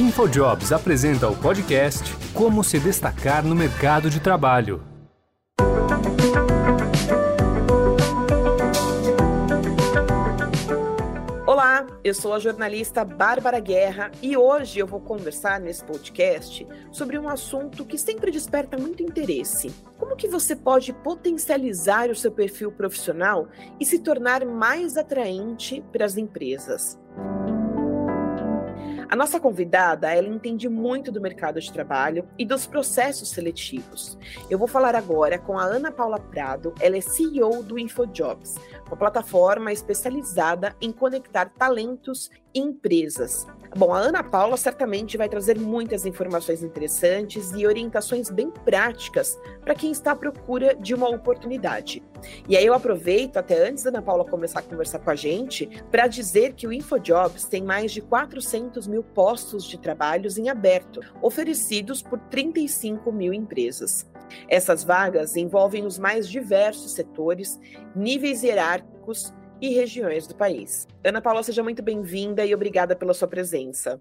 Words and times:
InfoJobs 0.00 0.72
apresenta 0.72 1.28
o 1.28 1.36
podcast 1.36 2.16
Como 2.32 2.64
se 2.64 2.78
destacar 2.78 3.44
no 3.44 3.54
mercado 3.54 4.08
de 4.08 4.18
trabalho. 4.18 4.82
Olá, 11.46 11.86
eu 12.02 12.14
sou 12.14 12.32
a 12.32 12.38
jornalista 12.38 13.04
Bárbara 13.04 13.60
Guerra 13.60 14.10
e 14.22 14.38
hoje 14.38 14.78
eu 14.78 14.86
vou 14.86 15.02
conversar 15.02 15.60
nesse 15.60 15.84
podcast 15.84 16.66
sobre 16.90 17.18
um 17.18 17.28
assunto 17.28 17.84
que 17.84 17.98
sempre 17.98 18.30
desperta 18.30 18.78
muito 18.78 19.02
interesse. 19.02 19.70
Como 19.98 20.16
que 20.16 20.28
você 20.28 20.56
pode 20.56 20.94
potencializar 20.94 22.08
o 22.08 22.16
seu 22.16 22.32
perfil 22.32 22.72
profissional 22.72 23.48
e 23.78 23.84
se 23.84 23.98
tornar 23.98 24.46
mais 24.46 24.96
atraente 24.96 25.84
para 25.92 26.06
as 26.06 26.16
empresas? 26.16 26.98
A 29.10 29.16
nossa 29.16 29.40
convidada, 29.40 30.14
ela 30.14 30.28
entende 30.28 30.68
muito 30.68 31.10
do 31.10 31.20
mercado 31.20 31.60
de 31.60 31.72
trabalho 31.72 32.28
e 32.38 32.46
dos 32.46 32.64
processos 32.64 33.30
seletivos. 33.30 34.16
Eu 34.48 34.56
vou 34.56 34.68
falar 34.68 34.94
agora 34.94 35.36
com 35.36 35.58
a 35.58 35.64
Ana 35.64 35.90
Paula 35.90 36.20
Prado, 36.20 36.72
ela 36.78 36.96
é 36.96 37.00
CEO 37.00 37.60
do 37.60 37.76
InfoJobs, 37.76 38.54
uma 38.86 38.96
plataforma 38.96 39.72
especializada 39.72 40.76
em 40.80 40.92
conectar 40.92 41.46
talentos 41.46 42.30
empresas. 42.54 43.46
Bom, 43.76 43.94
a 43.94 43.98
Ana 43.98 44.22
Paula 44.22 44.56
certamente 44.56 45.16
vai 45.16 45.28
trazer 45.28 45.56
muitas 45.56 46.04
informações 46.04 46.62
interessantes 46.62 47.52
e 47.52 47.64
orientações 47.64 48.28
bem 48.28 48.50
práticas 48.50 49.38
para 49.60 49.76
quem 49.76 49.92
está 49.92 50.10
à 50.10 50.16
procura 50.16 50.74
de 50.74 50.92
uma 50.92 51.08
oportunidade. 51.08 52.02
E 52.48 52.56
aí 52.56 52.66
eu 52.66 52.74
aproveito, 52.74 53.36
até 53.36 53.68
antes 53.68 53.84
da 53.84 53.90
Ana 53.90 54.02
Paula 54.02 54.24
começar 54.24 54.58
a 54.58 54.62
conversar 54.62 54.98
com 54.98 55.10
a 55.10 55.14
gente, 55.14 55.68
para 55.90 56.08
dizer 56.08 56.54
que 56.54 56.66
o 56.66 56.72
InfoJobs 56.72 57.44
tem 57.44 57.62
mais 57.62 57.92
de 57.92 58.00
400 58.00 58.88
mil 58.88 59.04
postos 59.04 59.64
de 59.64 59.78
trabalhos 59.78 60.36
em 60.36 60.48
aberto, 60.48 61.00
oferecidos 61.22 62.02
por 62.02 62.18
35 62.18 63.12
mil 63.12 63.32
empresas. 63.32 64.04
Essas 64.48 64.82
vagas 64.82 65.36
envolvem 65.36 65.86
os 65.86 65.98
mais 65.98 66.28
diversos 66.28 66.92
setores, 66.92 67.58
níveis 67.94 68.42
hierárquicos 68.42 69.32
e 69.60 69.74
regiões 69.74 70.26
do 70.26 70.34
país. 70.34 70.86
Ana 71.04 71.20
Paula, 71.20 71.42
seja 71.42 71.62
muito 71.62 71.82
bem-vinda 71.82 72.44
e 72.44 72.54
obrigada 72.54 72.96
pela 72.96 73.14
sua 73.14 73.28
presença. 73.28 74.00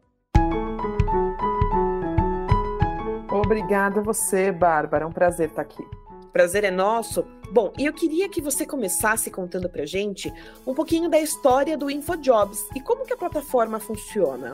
Obrigada 3.32 4.00
a 4.00 4.04
você, 4.04 4.52
Bárbara. 4.52 5.04
É 5.04 5.08
um 5.08 5.12
prazer 5.12 5.50
estar 5.50 5.62
aqui. 5.62 5.84
Prazer 6.32 6.64
é 6.64 6.72
nosso. 6.72 7.26
Bom, 7.52 7.74
e 7.78 7.86
eu 7.86 7.94
queria 7.94 8.30
que 8.30 8.42
você 8.42 8.66
começasse 8.66 9.32
contando 9.32 9.70
pra 9.70 9.86
gente 9.86 10.32
um 10.66 10.74
pouquinho 10.74 11.10
da 11.10 11.20
história 11.20 11.78
do 11.78 11.90
InfoJobs 11.90 12.60
e 12.76 12.80
como 12.80 13.06
que 13.06 13.14
a 13.14 13.18
plataforma 13.18 13.80
funciona. 13.80 14.52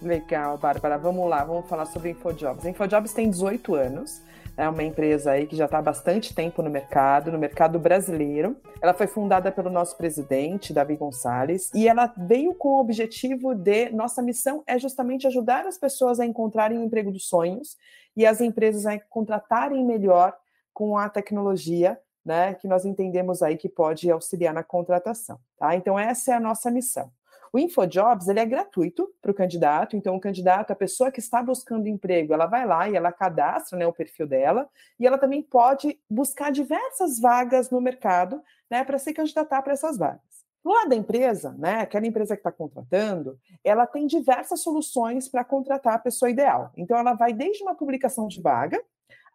Legal, 0.00 0.58
Bárbara. 0.58 0.98
Vamos 0.98 1.28
lá, 1.28 1.44
vamos 1.44 1.66
falar 1.66 1.86
sobre 1.86 2.10
InfoJobs. 2.10 2.64
InfoJobs 2.64 3.12
tem 3.12 3.30
18 3.30 3.74
anos 3.74 4.22
é 4.56 4.68
uma 4.68 4.82
empresa 4.82 5.32
aí 5.32 5.46
que 5.46 5.56
já 5.56 5.64
está 5.64 5.78
há 5.78 5.82
bastante 5.82 6.34
tempo 6.34 6.62
no 6.62 6.70
mercado, 6.70 7.32
no 7.32 7.38
mercado 7.38 7.78
brasileiro. 7.78 8.56
Ela 8.80 8.94
foi 8.94 9.06
fundada 9.06 9.50
pelo 9.50 9.70
nosso 9.70 9.96
presidente, 9.96 10.72
Davi 10.72 10.96
Gonçalves, 10.96 11.70
e 11.74 11.88
ela 11.88 12.12
veio 12.16 12.54
com 12.54 12.68
o 12.68 12.80
objetivo 12.80 13.54
de 13.54 13.90
nossa 13.90 14.22
missão 14.22 14.62
é 14.66 14.78
justamente 14.78 15.26
ajudar 15.26 15.66
as 15.66 15.78
pessoas 15.78 16.20
a 16.20 16.26
encontrarem 16.26 16.78
o 16.78 16.84
emprego 16.84 17.10
dos 17.10 17.28
sonhos 17.28 17.76
e 18.16 18.24
as 18.24 18.40
empresas 18.40 18.86
a 18.86 18.98
contratarem 18.98 19.84
melhor 19.84 20.34
com 20.72 20.96
a 20.96 21.08
tecnologia 21.08 21.98
né, 22.24 22.54
que 22.54 22.66
nós 22.66 22.84
entendemos 22.84 23.42
aí 23.42 23.56
que 23.56 23.68
pode 23.68 24.10
auxiliar 24.10 24.54
na 24.54 24.62
contratação. 24.62 25.38
Tá? 25.58 25.76
Então, 25.76 25.98
essa 25.98 26.32
é 26.32 26.34
a 26.34 26.40
nossa 26.40 26.70
missão. 26.70 27.10
O 27.54 27.58
InfoJobs 27.60 28.26
ele 28.26 28.40
é 28.40 28.44
gratuito 28.44 29.14
para 29.22 29.30
o 29.30 29.34
candidato, 29.34 29.96
então 29.96 30.16
o 30.16 30.20
candidato, 30.20 30.72
a 30.72 30.74
pessoa 30.74 31.12
que 31.12 31.20
está 31.20 31.40
buscando 31.40 31.86
emprego, 31.86 32.34
ela 32.34 32.46
vai 32.46 32.66
lá 32.66 32.88
e 32.88 32.96
ela 32.96 33.12
cadastra 33.12 33.78
né, 33.78 33.86
o 33.86 33.92
perfil 33.92 34.26
dela, 34.26 34.68
e 34.98 35.06
ela 35.06 35.16
também 35.16 35.40
pode 35.40 35.96
buscar 36.10 36.50
diversas 36.50 37.20
vagas 37.20 37.70
no 37.70 37.80
mercado 37.80 38.42
né, 38.68 38.82
para 38.82 38.98
se 38.98 39.14
candidatar 39.14 39.62
para 39.62 39.72
essas 39.72 39.96
vagas. 39.96 40.20
Lado 40.64 40.88
da 40.88 40.96
empresa, 40.96 41.54
né, 41.56 41.82
aquela 41.82 42.04
empresa 42.04 42.34
que 42.34 42.40
está 42.40 42.50
contratando, 42.50 43.38
ela 43.62 43.86
tem 43.86 44.04
diversas 44.08 44.60
soluções 44.60 45.28
para 45.28 45.44
contratar 45.44 45.94
a 45.94 45.98
pessoa 46.00 46.28
ideal. 46.28 46.72
Então, 46.76 46.98
ela 46.98 47.14
vai 47.14 47.32
desde 47.32 47.62
uma 47.62 47.76
publicação 47.76 48.26
de 48.26 48.42
vaga 48.42 48.82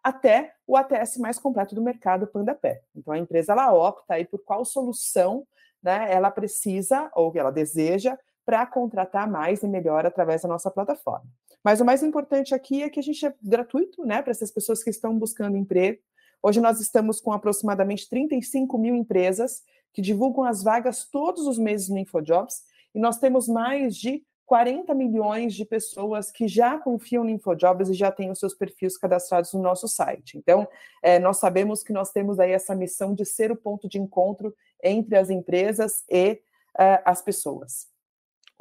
até 0.04 0.52
o 0.66 0.76
ATS 0.76 1.16
mais 1.16 1.38
completo 1.38 1.74
do 1.74 1.80
mercado, 1.80 2.26
PandaPé. 2.26 2.82
Então, 2.94 3.14
a 3.14 3.18
empresa 3.18 3.52
ela 3.52 3.72
opta 3.72 4.12
aí 4.12 4.26
por 4.26 4.40
qual 4.44 4.62
solução 4.62 5.46
né, 5.82 6.12
ela 6.12 6.30
precisa 6.30 7.10
ou 7.14 7.32
ela 7.36 7.50
deseja 7.50 8.18
para 8.44 8.66
contratar 8.66 9.30
mais 9.30 9.62
e 9.62 9.68
melhor 9.68 10.04
através 10.06 10.42
da 10.42 10.48
nossa 10.48 10.70
plataforma. 10.70 11.26
Mas 11.62 11.80
o 11.80 11.84
mais 11.84 12.02
importante 12.02 12.54
aqui 12.54 12.82
é 12.82 12.88
que 12.88 12.98
a 12.98 13.02
gente 13.02 13.24
é 13.24 13.34
gratuito 13.42 14.04
né, 14.04 14.22
para 14.22 14.30
essas 14.30 14.50
pessoas 14.50 14.82
que 14.82 14.90
estão 14.90 15.18
buscando 15.18 15.56
emprego. 15.56 16.00
Hoje 16.42 16.60
nós 16.60 16.80
estamos 16.80 17.20
com 17.20 17.32
aproximadamente 17.32 18.08
35 18.08 18.78
mil 18.78 18.94
empresas 18.94 19.62
que 19.92 20.00
divulgam 20.00 20.44
as 20.44 20.62
vagas 20.62 21.04
todos 21.04 21.46
os 21.46 21.58
meses 21.58 21.88
no 21.88 21.98
InfoJobs 21.98 22.62
e 22.94 22.98
nós 22.98 23.18
temos 23.18 23.46
mais 23.46 23.94
de 23.94 24.24
40 24.46 24.92
milhões 24.94 25.54
de 25.54 25.64
pessoas 25.64 26.32
que 26.32 26.48
já 26.48 26.76
confiam 26.76 27.22
no 27.22 27.30
InfoJobs 27.30 27.88
e 27.88 27.94
já 27.94 28.10
têm 28.10 28.32
os 28.32 28.40
seus 28.40 28.52
perfis 28.52 28.98
cadastrados 28.98 29.52
no 29.52 29.62
nosso 29.62 29.86
site. 29.86 30.36
Então, 30.36 30.66
é, 31.00 31.20
nós 31.20 31.36
sabemos 31.36 31.84
que 31.84 31.92
nós 31.92 32.10
temos 32.10 32.40
aí 32.40 32.50
essa 32.50 32.74
missão 32.74 33.14
de 33.14 33.24
ser 33.24 33.52
o 33.52 33.56
ponto 33.56 33.88
de 33.88 33.98
encontro 33.98 34.52
entre 34.82 35.16
as 35.16 35.30
empresas 35.30 36.04
e 36.08 36.32
uh, 36.78 37.02
as 37.04 37.22
pessoas. 37.22 37.90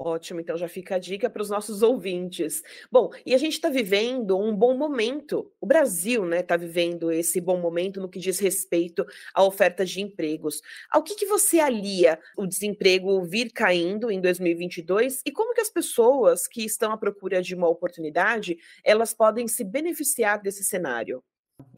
Ótimo, 0.01 0.39
então 0.39 0.55
já 0.55 0.69
fica 0.69 0.95
a 0.95 0.97
dica 0.97 1.29
para 1.29 1.41
os 1.41 1.49
nossos 1.49 1.81
ouvintes. 1.81 2.63
Bom, 2.89 3.11
e 3.25 3.35
a 3.35 3.37
gente 3.37 3.55
está 3.55 3.69
vivendo 3.69 4.39
um 4.39 4.55
bom 4.55 4.73
momento. 4.77 5.51
O 5.59 5.65
Brasil, 5.65 6.23
né, 6.23 6.39
está 6.39 6.55
vivendo 6.55 7.11
esse 7.11 7.41
bom 7.41 7.59
momento 7.59 7.99
no 7.99 8.07
que 8.07 8.17
diz 8.17 8.39
respeito 8.39 9.05
à 9.33 9.43
oferta 9.43 9.85
de 9.85 9.99
empregos. 9.99 10.61
Ao 10.89 11.03
que, 11.03 11.15
que 11.15 11.25
você 11.25 11.59
alia 11.59 12.17
o 12.37 12.47
desemprego 12.47 13.21
vir 13.23 13.51
caindo 13.51 14.09
em 14.09 14.21
2022 14.21 15.21
e 15.25 15.33
como 15.33 15.53
que 15.53 15.59
as 15.59 15.69
pessoas 15.69 16.47
que 16.47 16.63
estão 16.63 16.93
à 16.93 16.97
procura 16.97 17.41
de 17.41 17.53
uma 17.53 17.67
oportunidade 17.67 18.57
elas 18.85 19.13
podem 19.13 19.49
se 19.49 19.65
beneficiar 19.65 20.41
desse 20.41 20.63
cenário? 20.63 21.21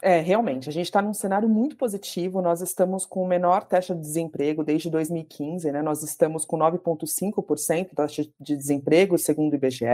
É, 0.02 0.20
realmente, 0.20 0.68
a 0.68 0.72
gente 0.72 0.86
está 0.86 1.02
num 1.02 1.14
cenário 1.14 1.48
muito 1.48 1.78
positivo. 1.78 2.42
Nós 2.42 2.62
estamos 2.62 3.06
com 3.06 3.24
o 3.24 3.28
menor 3.28 3.64
taxa 3.66 3.94
de 3.94 4.02
desemprego 4.02 4.64
desde 4.64 4.90
2015, 4.90 5.72
né? 5.72 5.82
Nós 5.82 6.02
estamos 6.02 6.44
com 6.44 6.58
9,5% 6.58 7.94
taxa 7.94 8.24
de 8.40 8.56
desemprego, 8.58 9.18
segundo 9.18 9.54
o 9.54 9.56
IBGE. 9.56 9.86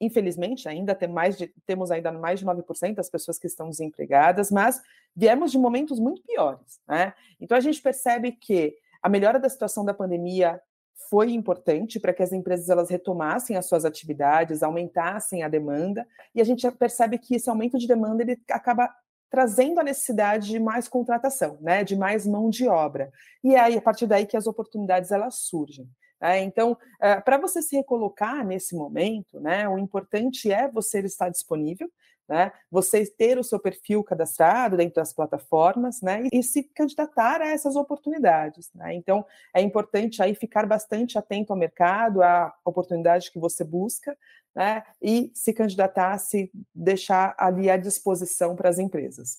Infelizmente, 0.00 0.68
ainda 0.68 0.94
tem 0.94 1.08
mais 1.08 1.38
de, 1.38 1.52
temos 1.64 1.90
ainda 1.92 2.10
mais 2.10 2.40
de 2.40 2.46
9% 2.46 2.94
das 2.94 3.08
pessoas 3.08 3.38
que 3.38 3.46
estão 3.46 3.70
desempregadas, 3.70 4.50
mas 4.50 4.82
viemos 5.14 5.52
de 5.52 5.58
momentos 5.58 6.00
muito 6.00 6.22
piores, 6.22 6.80
né? 6.88 7.14
Então 7.40 7.56
a 7.56 7.60
gente 7.60 7.80
percebe 7.80 8.32
que 8.32 8.74
a 9.00 9.08
melhora 9.08 9.38
da 9.38 9.48
situação 9.48 9.84
da 9.84 9.94
pandemia 9.94 10.60
foi 11.08 11.32
importante 11.32 12.00
para 12.00 12.12
que 12.12 12.22
as 12.22 12.32
empresas 12.32 12.68
elas 12.68 12.90
retomassem 12.90 13.56
as 13.56 13.66
suas 13.66 13.84
atividades, 13.84 14.62
aumentassem 14.62 15.42
a 15.42 15.48
demanda, 15.48 16.06
e 16.34 16.40
a 16.40 16.44
gente 16.44 16.68
percebe 16.72 17.18
que 17.18 17.36
esse 17.36 17.48
aumento 17.48 17.78
de 17.78 17.86
demanda 17.86 18.22
ele 18.22 18.40
acaba 18.50 18.92
trazendo 19.34 19.80
a 19.80 19.82
necessidade 19.82 20.46
de 20.46 20.60
mais 20.60 20.86
contratação, 20.86 21.58
né, 21.60 21.82
de 21.82 21.96
mais 21.96 22.24
mão 22.24 22.48
de 22.48 22.68
obra. 22.68 23.10
E 23.42 23.56
é 23.56 23.58
aí, 23.58 23.76
a 23.76 23.82
partir 23.82 24.06
daí 24.06 24.26
que 24.26 24.36
as 24.36 24.46
oportunidades 24.46 25.10
elas 25.10 25.40
surgem. 25.40 25.88
Né? 26.20 26.44
Então, 26.44 26.78
é, 27.02 27.20
para 27.20 27.36
você 27.36 27.60
se 27.60 27.74
recolocar 27.74 28.46
nesse 28.46 28.76
momento, 28.76 29.40
né, 29.40 29.68
o 29.68 29.76
importante 29.76 30.52
é 30.52 30.70
você 30.70 31.00
estar 31.00 31.30
disponível, 31.30 31.90
né, 32.28 32.52
você 32.70 33.06
ter 33.06 33.38
o 33.38 33.44
seu 33.44 33.58
perfil 33.58 34.02
cadastrado 34.02 34.76
dentro 34.76 34.94
das 34.94 35.12
plataformas, 35.12 36.00
né, 36.00 36.28
e 36.32 36.42
se 36.42 36.62
candidatar 36.62 37.40
a 37.40 37.48
essas 37.48 37.76
oportunidades, 37.76 38.70
né? 38.74 38.94
Então, 38.94 39.24
é 39.54 39.60
importante 39.60 40.22
aí 40.22 40.34
ficar 40.34 40.66
bastante 40.66 41.18
atento 41.18 41.52
ao 41.52 41.58
mercado, 41.58 42.22
à 42.22 42.54
oportunidade 42.64 43.30
que 43.30 43.38
você 43.38 43.62
busca, 43.62 44.16
né, 44.54 44.82
e 45.02 45.30
se 45.34 45.52
candidatar, 45.52 46.16
se 46.18 46.50
deixar 46.74 47.34
ali 47.38 47.68
à 47.68 47.76
disposição 47.76 48.56
para 48.56 48.68
as 48.68 48.78
empresas. 48.78 49.38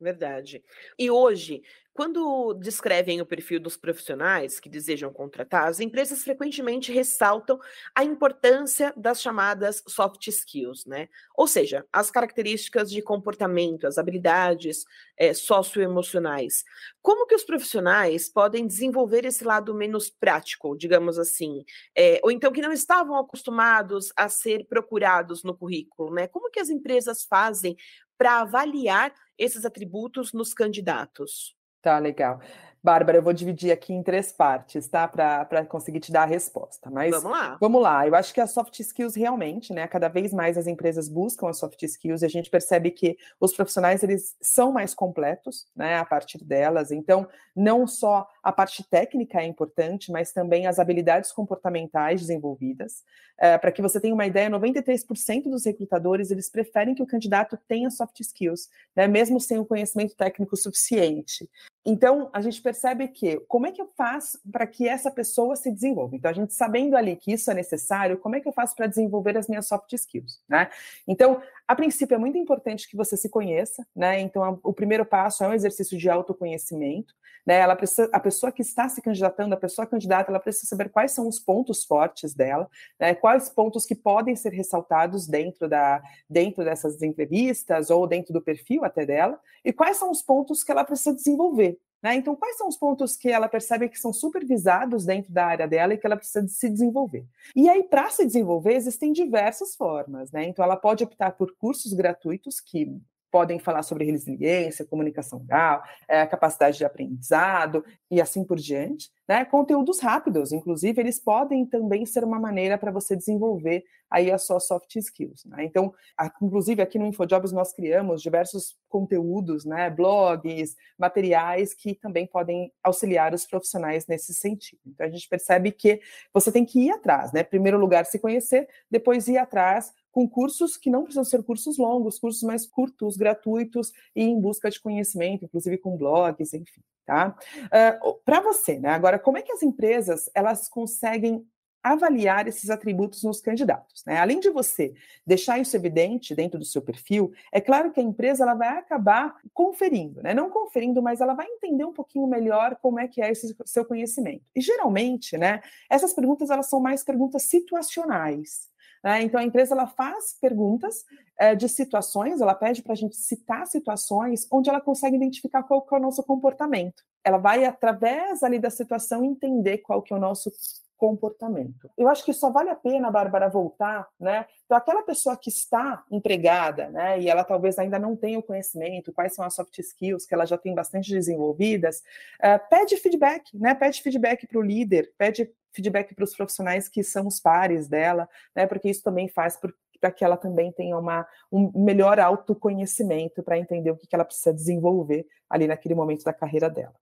Verdade. 0.00 0.62
E 0.98 1.10
hoje, 1.10 1.62
quando 1.94 2.54
descrevem 2.54 3.20
o 3.20 3.26
perfil 3.26 3.60
dos 3.60 3.76
profissionais 3.76 4.58
que 4.58 4.68
desejam 4.68 5.12
contratar, 5.12 5.68
as 5.68 5.78
empresas 5.78 6.24
frequentemente 6.24 6.90
ressaltam 6.90 7.60
a 7.94 8.02
importância 8.02 8.92
das 8.96 9.22
chamadas 9.22 9.80
soft 9.86 10.26
skills, 10.26 10.84
né? 10.86 11.08
Ou 11.36 11.46
seja, 11.46 11.86
as 11.92 12.10
características 12.10 12.90
de 12.90 13.00
comportamento, 13.00 13.86
as 13.86 13.96
habilidades 13.96 14.84
é, 15.16 15.32
socioemocionais. 15.32 16.64
Como 17.00 17.28
que 17.28 17.34
os 17.36 17.44
profissionais 17.44 18.28
podem 18.28 18.66
desenvolver 18.66 19.24
esse 19.24 19.44
lado 19.44 19.72
menos 19.72 20.10
prático, 20.10 20.76
digamos 20.76 21.16
assim, 21.16 21.64
é, 21.96 22.20
ou 22.24 22.30
então 22.32 22.50
que 22.50 22.60
não 22.60 22.72
estavam 22.72 23.16
acostumados 23.16 24.12
a 24.16 24.28
ser 24.28 24.66
procurados 24.66 25.44
no 25.44 25.56
currículo, 25.56 26.12
né? 26.12 26.26
Como 26.26 26.50
que 26.50 26.58
as 26.58 26.70
empresas 26.70 27.24
fazem 27.24 27.76
para 28.18 28.40
avaliar 28.40 29.14
esses 29.38 29.64
atributos 29.64 30.32
nos 30.32 30.52
candidatos? 30.52 31.54
Tá, 31.84 31.98
legal. 31.98 32.40
Bárbara, 32.84 33.16
eu 33.16 33.22
vou 33.22 33.32
dividir 33.32 33.72
aqui 33.72 33.94
em 33.94 34.02
três 34.02 34.30
partes, 34.30 34.86
tá? 34.86 35.08
Para 35.08 35.64
conseguir 35.64 36.00
te 36.00 36.12
dar 36.12 36.24
a 36.24 36.26
resposta. 36.26 36.90
Mas 36.90 37.10
vamos 37.10 37.30
lá. 37.30 37.56
Vamos 37.58 37.82
lá. 37.82 38.06
Eu 38.06 38.14
acho 38.14 38.34
que 38.34 38.42
as 38.42 38.52
soft 38.52 38.78
skills 38.78 39.14
realmente, 39.14 39.72
né? 39.72 39.88
Cada 39.88 40.06
vez 40.06 40.34
mais 40.34 40.58
as 40.58 40.66
empresas 40.66 41.08
buscam 41.08 41.48
as 41.48 41.56
soft 41.58 41.82
skills 41.82 42.20
e 42.20 42.26
a 42.26 42.28
gente 42.28 42.50
percebe 42.50 42.90
que 42.90 43.16
os 43.40 43.54
profissionais 43.54 44.02
eles 44.02 44.36
são 44.38 44.70
mais 44.70 44.94
completos, 44.94 45.66
né? 45.74 45.96
A 45.96 46.04
partir 46.04 46.44
delas. 46.44 46.90
Então, 46.90 47.26
não 47.56 47.86
só 47.86 48.28
a 48.42 48.52
parte 48.52 48.84
técnica 48.84 49.40
é 49.40 49.46
importante, 49.46 50.12
mas 50.12 50.30
também 50.30 50.66
as 50.66 50.78
habilidades 50.78 51.32
comportamentais 51.32 52.20
desenvolvidas. 52.20 53.02
É, 53.38 53.56
Para 53.56 53.72
que 53.72 53.80
você 53.80 53.98
tenha 53.98 54.12
uma 54.12 54.26
ideia, 54.26 54.50
93% 54.50 55.44
dos 55.44 55.64
recrutadores 55.64 56.30
eles 56.30 56.50
preferem 56.50 56.94
que 56.94 57.02
o 57.02 57.06
candidato 57.06 57.58
tenha 57.66 57.90
soft 57.90 58.20
skills, 58.20 58.68
né? 58.94 59.08
Mesmo 59.08 59.40
sem 59.40 59.58
o 59.58 59.64
conhecimento 59.64 60.14
técnico 60.14 60.54
suficiente. 60.54 61.48
Então, 61.86 62.30
a 62.32 62.40
gente 62.40 62.62
percebe 62.62 63.08
que 63.08 63.38
como 63.40 63.66
é 63.66 63.72
que 63.72 63.80
eu 63.80 63.90
faço 63.96 64.38
para 64.50 64.66
que 64.66 64.88
essa 64.88 65.10
pessoa 65.10 65.54
se 65.54 65.70
desenvolva? 65.70 66.16
Então, 66.16 66.30
a 66.30 66.34
gente 66.34 66.54
sabendo 66.54 66.96
ali 66.96 67.14
que 67.14 67.32
isso 67.32 67.50
é 67.50 67.54
necessário, 67.54 68.16
como 68.16 68.36
é 68.36 68.40
que 68.40 68.48
eu 68.48 68.52
faço 68.52 68.74
para 68.74 68.86
desenvolver 68.86 69.36
as 69.36 69.48
minhas 69.48 69.66
soft 69.66 69.92
skills, 69.92 70.40
né? 70.48 70.70
Então, 71.06 71.42
a 71.68 71.74
princípio 71.74 72.14
é 72.14 72.18
muito 72.18 72.38
importante 72.38 72.88
que 72.88 72.96
você 72.96 73.16
se 73.16 73.28
conheça, 73.28 73.86
né? 73.94 74.20
Então, 74.20 74.42
a, 74.42 74.58
o 74.62 74.72
primeiro 74.72 75.04
passo 75.04 75.44
é 75.44 75.48
um 75.48 75.52
exercício 75.52 75.98
de 75.98 76.08
autoconhecimento, 76.08 77.14
né? 77.46 77.56
Ela 77.56 77.76
precisa, 77.76 78.08
a 78.12 78.20
pessoa 78.20 78.50
que 78.50 78.62
está 78.62 78.88
se 78.88 79.02
candidatando, 79.02 79.54
a 79.54 79.58
pessoa 79.58 79.86
candidata, 79.86 80.30
ela 80.30 80.40
precisa 80.40 80.66
saber 80.66 80.88
quais 80.88 81.12
são 81.12 81.28
os 81.28 81.38
pontos 81.38 81.84
fortes 81.84 82.34
dela, 82.34 82.68
né? 82.98 83.14
Quais 83.14 83.50
pontos 83.50 83.84
que 83.84 83.94
podem 83.94 84.34
ser 84.34 84.52
ressaltados 84.52 85.26
dentro 85.26 85.68
da 85.68 86.02
dentro 86.28 86.64
dessas 86.64 87.02
entrevistas 87.02 87.90
ou 87.90 88.06
dentro 88.06 88.32
do 88.32 88.40
perfil 88.40 88.84
até 88.84 89.04
dela, 89.04 89.38
e 89.64 89.72
quais 89.72 89.96
são 89.96 90.10
os 90.10 90.22
pontos 90.22 90.62
que 90.62 90.72
ela 90.72 90.84
precisa 90.84 91.14
desenvolver, 91.14 91.73
né? 92.04 92.16
Então, 92.16 92.36
quais 92.36 92.58
são 92.58 92.68
os 92.68 92.76
pontos 92.76 93.16
que 93.16 93.30
ela 93.30 93.48
percebe 93.48 93.88
que 93.88 93.98
são 93.98 94.12
supervisados 94.12 95.06
dentro 95.06 95.32
da 95.32 95.46
área 95.46 95.66
dela 95.66 95.94
e 95.94 95.96
que 95.96 96.06
ela 96.06 96.18
precisa 96.18 96.44
de 96.44 96.52
se 96.52 96.68
desenvolver? 96.68 97.24
E 97.56 97.66
aí, 97.66 97.82
para 97.82 98.10
se 98.10 98.26
desenvolver, 98.26 98.74
existem 98.74 99.10
diversas 99.10 99.74
formas. 99.74 100.30
Né? 100.30 100.44
Então, 100.44 100.62
ela 100.62 100.76
pode 100.76 101.02
optar 101.02 101.32
por 101.32 101.56
cursos 101.56 101.94
gratuitos 101.94 102.60
que 102.60 102.94
podem 103.34 103.58
falar 103.58 103.82
sobre 103.82 104.04
resiliência, 104.04 104.84
comunicação 104.84 105.42
oral, 105.42 105.82
é, 106.06 106.24
capacidade 106.24 106.78
de 106.78 106.84
aprendizado 106.84 107.84
e 108.08 108.20
assim 108.20 108.44
por 108.44 108.56
diante. 108.56 109.10
Né? 109.26 109.44
Conteúdos 109.44 109.98
rápidos, 109.98 110.52
inclusive, 110.52 111.00
eles 111.00 111.18
podem 111.18 111.66
também 111.66 112.06
ser 112.06 112.22
uma 112.22 112.38
maneira 112.38 112.78
para 112.78 112.92
você 112.92 113.16
desenvolver 113.16 113.82
aí 114.08 114.30
as 114.30 114.46
suas 114.46 114.68
soft 114.68 114.94
skills. 114.94 115.44
Né? 115.46 115.64
Então, 115.64 115.92
a, 116.16 116.30
inclusive 116.40 116.80
aqui 116.80 116.96
no 116.96 117.06
InfoJobs 117.06 117.50
nós 117.50 117.72
criamos 117.72 118.22
diversos 118.22 118.76
conteúdos, 118.88 119.64
né? 119.64 119.90
blogs, 119.90 120.76
materiais 120.96 121.74
que 121.74 121.92
também 121.92 122.28
podem 122.28 122.72
auxiliar 122.84 123.34
os 123.34 123.44
profissionais 123.44 124.06
nesse 124.06 124.32
sentido. 124.32 124.80
Então, 124.86 125.04
a 125.04 125.10
gente 125.10 125.28
percebe 125.28 125.72
que 125.72 126.00
você 126.32 126.52
tem 126.52 126.64
que 126.64 126.86
ir 126.86 126.92
atrás, 126.92 127.32
né? 127.32 127.42
Primeiro 127.42 127.78
lugar, 127.78 128.06
se 128.06 128.20
conhecer, 128.20 128.68
depois 128.88 129.26
ir 129.26 129.38
atrás 129.38 129.92
com 130.14 130.28
cursos 130.28 130.76
que 130.76 130.88
não 130.88 131.02
precisam 131.02 131.24
ser 131.24 131.42
cursos 131.42 131.76
longos, 131.76 132.20
cursos 132.20 132.44
mais 132.44 132.64
curtos, 132.64 133.16
gratuitos 133.16 133.92
e 134.14 134.22
em 134.22 134.40
busca 134.40 134.70
de 134.70 134.80
conhecimento, 134.80 135.44
inclusive 135.44 135.76
com 135.76 135.96
blogs, 135.96 136.54
enfim, 136.54 136.80
tá? 137.04 137.36
Uh, 137.64 138.14
Para 138.24 138.40
você, 138.40 138.78
né? 138.78 138.90
Agora, 138.90 139.18
como 139.18 139.38
é 139.38 139.42
que 139.42 139.50
as 139.50 139.64
empresas 139.64 140.30
elas 140.32 140.68
conseguem 140.68 141.44
avaliar 141.82 142.48
esses 142.48 142.70
atributos 142.70 143.22
nos 143.22 143.42
candidatos. 143.42 144.02
Né? 144.06 144.16
Além 144.16 144.40
de 144.40 144.48
você 144.48 144.94
deixar 145.26 145.58
isso 145.58 145.76
evidente 145.76 146.34
dentro 146.34 146.58
do 146.58 146.64
seu 146.64 146.80
perfil, 146.80 147.30
é 147.52 147.60
claro 147.60 147.92
que 147.92 148.00
a 148.00 148.02
empresa 148.02 148.42
ela 148.42 148.54
vai 148.54 148.78
acabar 148.78 149.36
conferindo, 149.52 150.22
né? 150.22 150.32
não 150.32 150.48
conferindo, 150.48 151.02
mas 151.02 151.20
ela 151.20 151.34
vai 151.34 151.46
entender 151.46 151.84
um 151.84 151.92
pouquinho 151.92 152.26
melhor 152.26 152.78
como 152.80 152.98
é 152.98 153.06
que 153.06 153.20
é 153.20 153.30
esse 153.30 153.54
seu 153.66 153.84
conhecimento. 153.84 154.46
E 154.56 154.62
geralmente, 154.62 155.36
né, 155.36 155.60
essas 155.90 156.14
perguntas 156.14 156.48
elas 156.48 156.70
são 156.70 156.80
mais 156.80 157.04
perguntas 157.04 157.42
situacionais. 157.42 158.72
Né? 159.04 159.22
Então, 159.22 159.38
a 159.38 159.44
empresa 159.44 159.74
ela 159.74 159.86
faz 159.86 160.34
perguntas 160.40 161.04
é, 161.38 161.54
de 161.54 161.68
situações, 161.68 162.40
ela 162.40 162.54
pede 162.54 162.82
para 162.82 162.94
a 162.94 162.96
gente 162.96 163.14
citar 163.16 163.66
situações 163.66 164.48
onde 164.50 164.70
ela 164.70 164.80
consegue 164.80 165.14
identificar 165.14 165.62
qual 165.62 165.82
que 165.82 165.94
é 165.94 165.98
o 165.98 166.00
nosso 166.00 166.22
comportamento. 166.22 167.04
Ela 167.22 167.36
vai, 167.36 167.66
através 167.66 168.42
ali 168.42 168.58
da 168.58 168.70
situação, 168.70 169.22
entender 169.22 169.78
qual 169.78 170.00
que 170.00 170.14
é 170.14 170.16
o 170.16 170.20
nosso 170.20 170.50
comportamento. 170.96 171.90
Eu 171.98 172.08
acho 172.08 172.24
que 172.24 172.32
só 172.32 172.50
vale 172.50 172.70
a 172.70 172.74
pena, 172.74 173.10
Bárbara, 173.10 173.50
voltar, 173.50 174.08
né? 174.18 174.46
Então, 174.64 174.78
aquela 174.78 175.02
pessoa 175.02 175.36
que 175.36 175.50
está 175.50 176.02
empregada, 176.10 176.88
né, 176.88 177.20
e 177.20 177.28
ela 177.28 177.44
talvez 177.44 177.78
ainda 177.78 177.98
não 177.98 178.16
tenha 178.16 178.38
o 178.38 178.42
conhecimento, 178.42 179.12
quais 179.12 179.34
são 179.34 179.44
as 179.44 179.54
soft 179.54 179.78
skills 179.78 180.24
que 180.24 180.32
ela 180.32 180.46
já 180.46 180.56
tem 180.56 180.74
bastante 180.74 181.10
desenvolvidas, 181.10 181.98
uh, 182.40 182.68
pede 182.70 182.96
feedback, 182.96 183.54
né? 183.58 183.74
Pede 183.74 184.00
feedback 184.00 184.46
para 184.46 184.58
o 184.58 184.62
líder, 184.62 185.12
pede 185.18 185.52
feedback 185.74 186.14
para 186.14 186.24
os 186.24 186.34
profissionais 186.34 186.88
que 186.88 187.02
são 187.02 187.26
os 187.26 187.40
pares 187.40 187.88
dela, 187.88 188.28
né? 188.54 188.66
Porque 188.66 188.88
isso 188.88 189.02
também 189.02 189.28
faz 189.28 189.58
para 190.00 190.10
que 190.10 190.24
ela 190.24 190.36
também 190.36 190.70
tenha 190.72 190.98
uma, 190.98 191.26
um 191.50 191.82
melhor 191.82 192.20
autoconhecimento 192.20 193.42
para 193.42 193.58
entender 193.58 193.90
o 193.90 193.96
que, 193.96 194.06
que 194.06 194.14
ela 194.14 194.24
precisa 194.24 194.52
desenvolver 194.52 195.26
ali 195.48 195.66
naquele 195.66 195.94
momento 195.94 196.24
da 196.24 196.32
carreira 196.32 196.68
dela. 196.68 196.94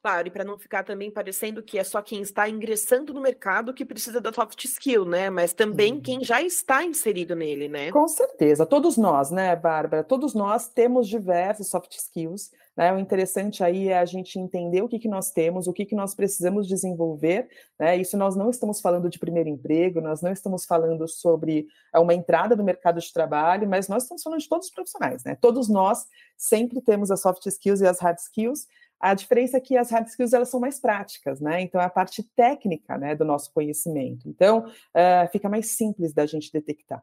Claro, 0.00 0.28
e 0.28 0.30
para 0.30 0.44
não 0.44 0.56
ficar 0.56 0.84
também 0.84 1.10
parecendo 1.10 1.60
que 1.60 1.76
é 1.76 1.82
só 1.82 2.00
quem 2.00 2.22
está 2.22 2.48
ingressando 2.48 3.12
no 3.12 3.20
mercado 3.20 3.74
que 3.74 3.84
precisa 3.84 4.20
da 4.20 4.32
soft 4.32 4.64
skill, 4.64 5.04
né? 5.04 5.28
Mas 5.28 5.52
também 5.52 5.94
uhum. 5.94 6.00
quem 6.00 6.24
já 6.24 6.40
está 6.40 6.84
inserido 6.84 7.34
nele, 7.34 7.68
né? 7.68 7.90
Com 7.90 8.06
certeza. 8.06 8.64
Todos 8.64 8.96
nós, 8.96 9.32
né, 9.32 9.56
Bárbara? 9.56 10.04
Todos 10.04 10.34
nós 10.34 10.68
temos 10.68 11.08
diversos 11.08 11.68
soft 11.68 11.92
skills. 11.96 12.52
Né? 12.78 12.92
O 12.92 12.98
interessante 13.00 13.64
aí 13.64 13.88
é 13.88 13.98
a 13.98 14.04
gente 14.04 14.38
entender 14.38 14.82
o 14.82 14.88
que, 14.88 15.00
que 15.00 15.08
nós 15.08 15.32
temos, 15.32 15.66
o 15.66 15.72
que, 15.72 15.84
que 15.84 15.96
nós 15.96 16.14
precisamos 16.14 16.68
desenvolver. 16.68 17.48
Né? 17.76 17.96
Isso 17.96 18.16
nós 18.16 18.36
não 18.36 18.50
estamos 18.50 18.80
falando 18.80 19.10
de 19.10 19.18
primeiro 19.18 19.48
emprego, 19.48 20.00
nós 20.00 20.22
não 20.22 20.30
estamos 20.30 20.64
falando 20.64 21.08
sobre 21.08 21.66
é, 21.92 21.98
uma 21.98 22.14
entrada 22.14 22.54
no 22.54 22.62
mercado 22.62 23.00
de 23.00 23.12
trabalho, 23.12 23.68
mas 23.68 23.88
nós 23.88 24.04
estamos 24.04 24.22
falando 24.22 24.38
de 24.38 24.48
todos 24.48 24.68
os 24.68 24.72
profissionais, 24.72 25.24
né? 25.24 25.36
Todos 25.40 25.68
nós 25.68 26.06
sempre 26.36 26.80
temos 26.80 27.10
as 27.10 27.20
soft 27.20 27.44
skills 27.46 27.80
e 27.80 27.86
as 27.86 27.98
hard 27.98 28.18
skills, 28.18 28.68
a 29.00 29.14
diferença 29.14 29.56
é 29.56 29.60
que 29.60 29.76
as 29.76 29.90
hard 29.90 30.08
skills 30.08 30.32
elas 30.32 30.48
são 30.48 30.60
mais 30.60 30.80
práticas, 30.80 31.40
né? 31.40 31.60
Então 31.60 31.80
é 31.80 31.84
a 31.84 31.90
parte 31.90 32.22
técnica, 32.34 32.98
né, 32.98 33.14
do 33.14 33.24
nosso 33.24 33.52
conhecimento. 33.52 34.28
Então 34.28 34.66
uh, 34.66 35.30
fica 35.30 35.48
mais 35.48 35.66
simples 35.66 36.12
da 36.12 36.26
gente 36.26 36.52
detectar. 36.52 37.02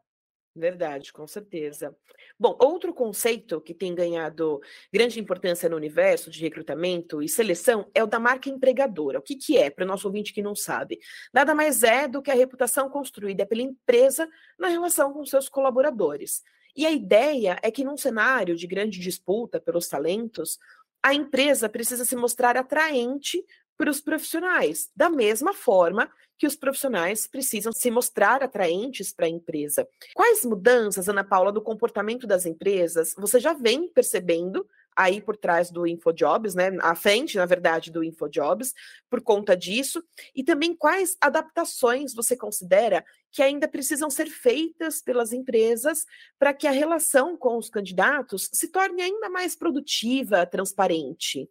Verdade, 0.56 1.12
com 1.12 1.26
certeza. 1.26 1.94
Bom, 2.38 2.56
outro 2.58 2.94
conceito 2.94 3.60
que 3.60 3.74
tem 3.74 3.94
ganhado 3.94 4.58
grande 4.90 5.20
importância 5.20 5.68
no 5.68 5.76
universo 5.76 6.30
de 6.30 6.40
recrutamento 6.40 7.22
e 7.22 7.28
seleção 7.28 7.90
é 7.94 8.02
o 8.02 8.06
da 8.06 8.18
marca 8.18 8.48
empregadora. 8.48 9.18
O 9.18 9.22
que, 9.22 9.36
que 9.36 9.58
é, 9.58 9.68
para 9.68 9.84
o 9.84 9.86
nosso 9.86 10.08
ouvinte 10.08 10.32
que 10.32 10.40
não 10.40 10.54
sabe? 10.54 10.98
Nada 11.32 11.54
mais 11.54 11.82
é 11.82 12.08
do 12.08 12.22
que 12.22 12.30
a 12.30 12.34
reputação 12.34 12.88
construída 12.88 13.44
pela 13.44 13.60
empresa 13.60 14.26
na 14.58 14.68
relação 14.68 15.12
com 15.12 15.26
seus 15.26 15.46
colaboradores. 15.46 16.42
E 16.74 16.84
a 16.84 16.90
ideia 16.90 17.58
é 17.62 17.70
que, 17.70 17.82
num 17.82 17.96
cenário 17.96 18.54
de 18.54 18.66
grande 18.66 19.00
disputa 19.00 19.58
pelos 19.58 19.88
talentos, 19.88 20.58
a 21.06 21.14
empresa 21.14 21.68
precisa 21.68 22.04
se 22.04 22.16
mostrar 22.16 22.56
atraente 22.56 23.40
para 23.78 23.88
os 23.88 24.00
profissionais, 24.00 24.90
da 24.96 25.08
mesma 25.08 25.54
forma 25.54 26.10
que 26.36 26.48
os 26.48 26.56
profissionais 26.56 27.28
precisam 27.28 27.72
se 27.72 27.92
mostrar 27.92 28.42
atraentes 28.42 29.12
para 29.12 29.26
a 29.26 29.28
empresa. 29.28 29.86
Quais 30.12 30.44
mudanças, 30.44 31.08
Ana 31.08 31.22
Paula, 31.22 31.52
do 31.52 31.62
comportamento 31.62 32.26
das 32.26 32.44
empresas 32.44 33.14
você 33.16 33.38
já 33.38 33.52
vem 33.52 33.88
percebendo 33.88 34.66
aí 34.96 35.20
por 35.20 35.36
trás 35.36 35.70
do 35.70 35.86
InfoJobs, 35.86 36.54
né, 36.54 36.70
à 36.80 36.94
frente, 36.94 37.36
na 37.36 37.44
verdade, 37.44 37.90
do 37.90 38.02
InfoJobs, 38.02 38.72
por 39.10 39.20
conta 39.20 39.56
disso, 39.56 40.02
e 40.34 40.42
também 40.42 40.74
quais 40.74 41.16
adaptações 41.20 42.14
você 42.14 42.36
considera 42.36 43.04
que 43.30 43.42
ainda 43.42 43.68
precisam 43.68 44.08
ser 44.08 44.26
feitas 44.26 45.02
pelas 45.02 45.32
empresas 45.32 46.06
para 46.38 46.54
que 46.54 46.66
a 46.66 46.70
relação 46.70 47.36
com 47.36 47.58
os 47.58 47.68
candidatos 47.68 48.48
se 48.52 48.68
torne 48.68 49.02
ainda 49.02 49.28
mais 49.28 49.54
produtiva, 49.54 50.46
transparente. 50.46 51.48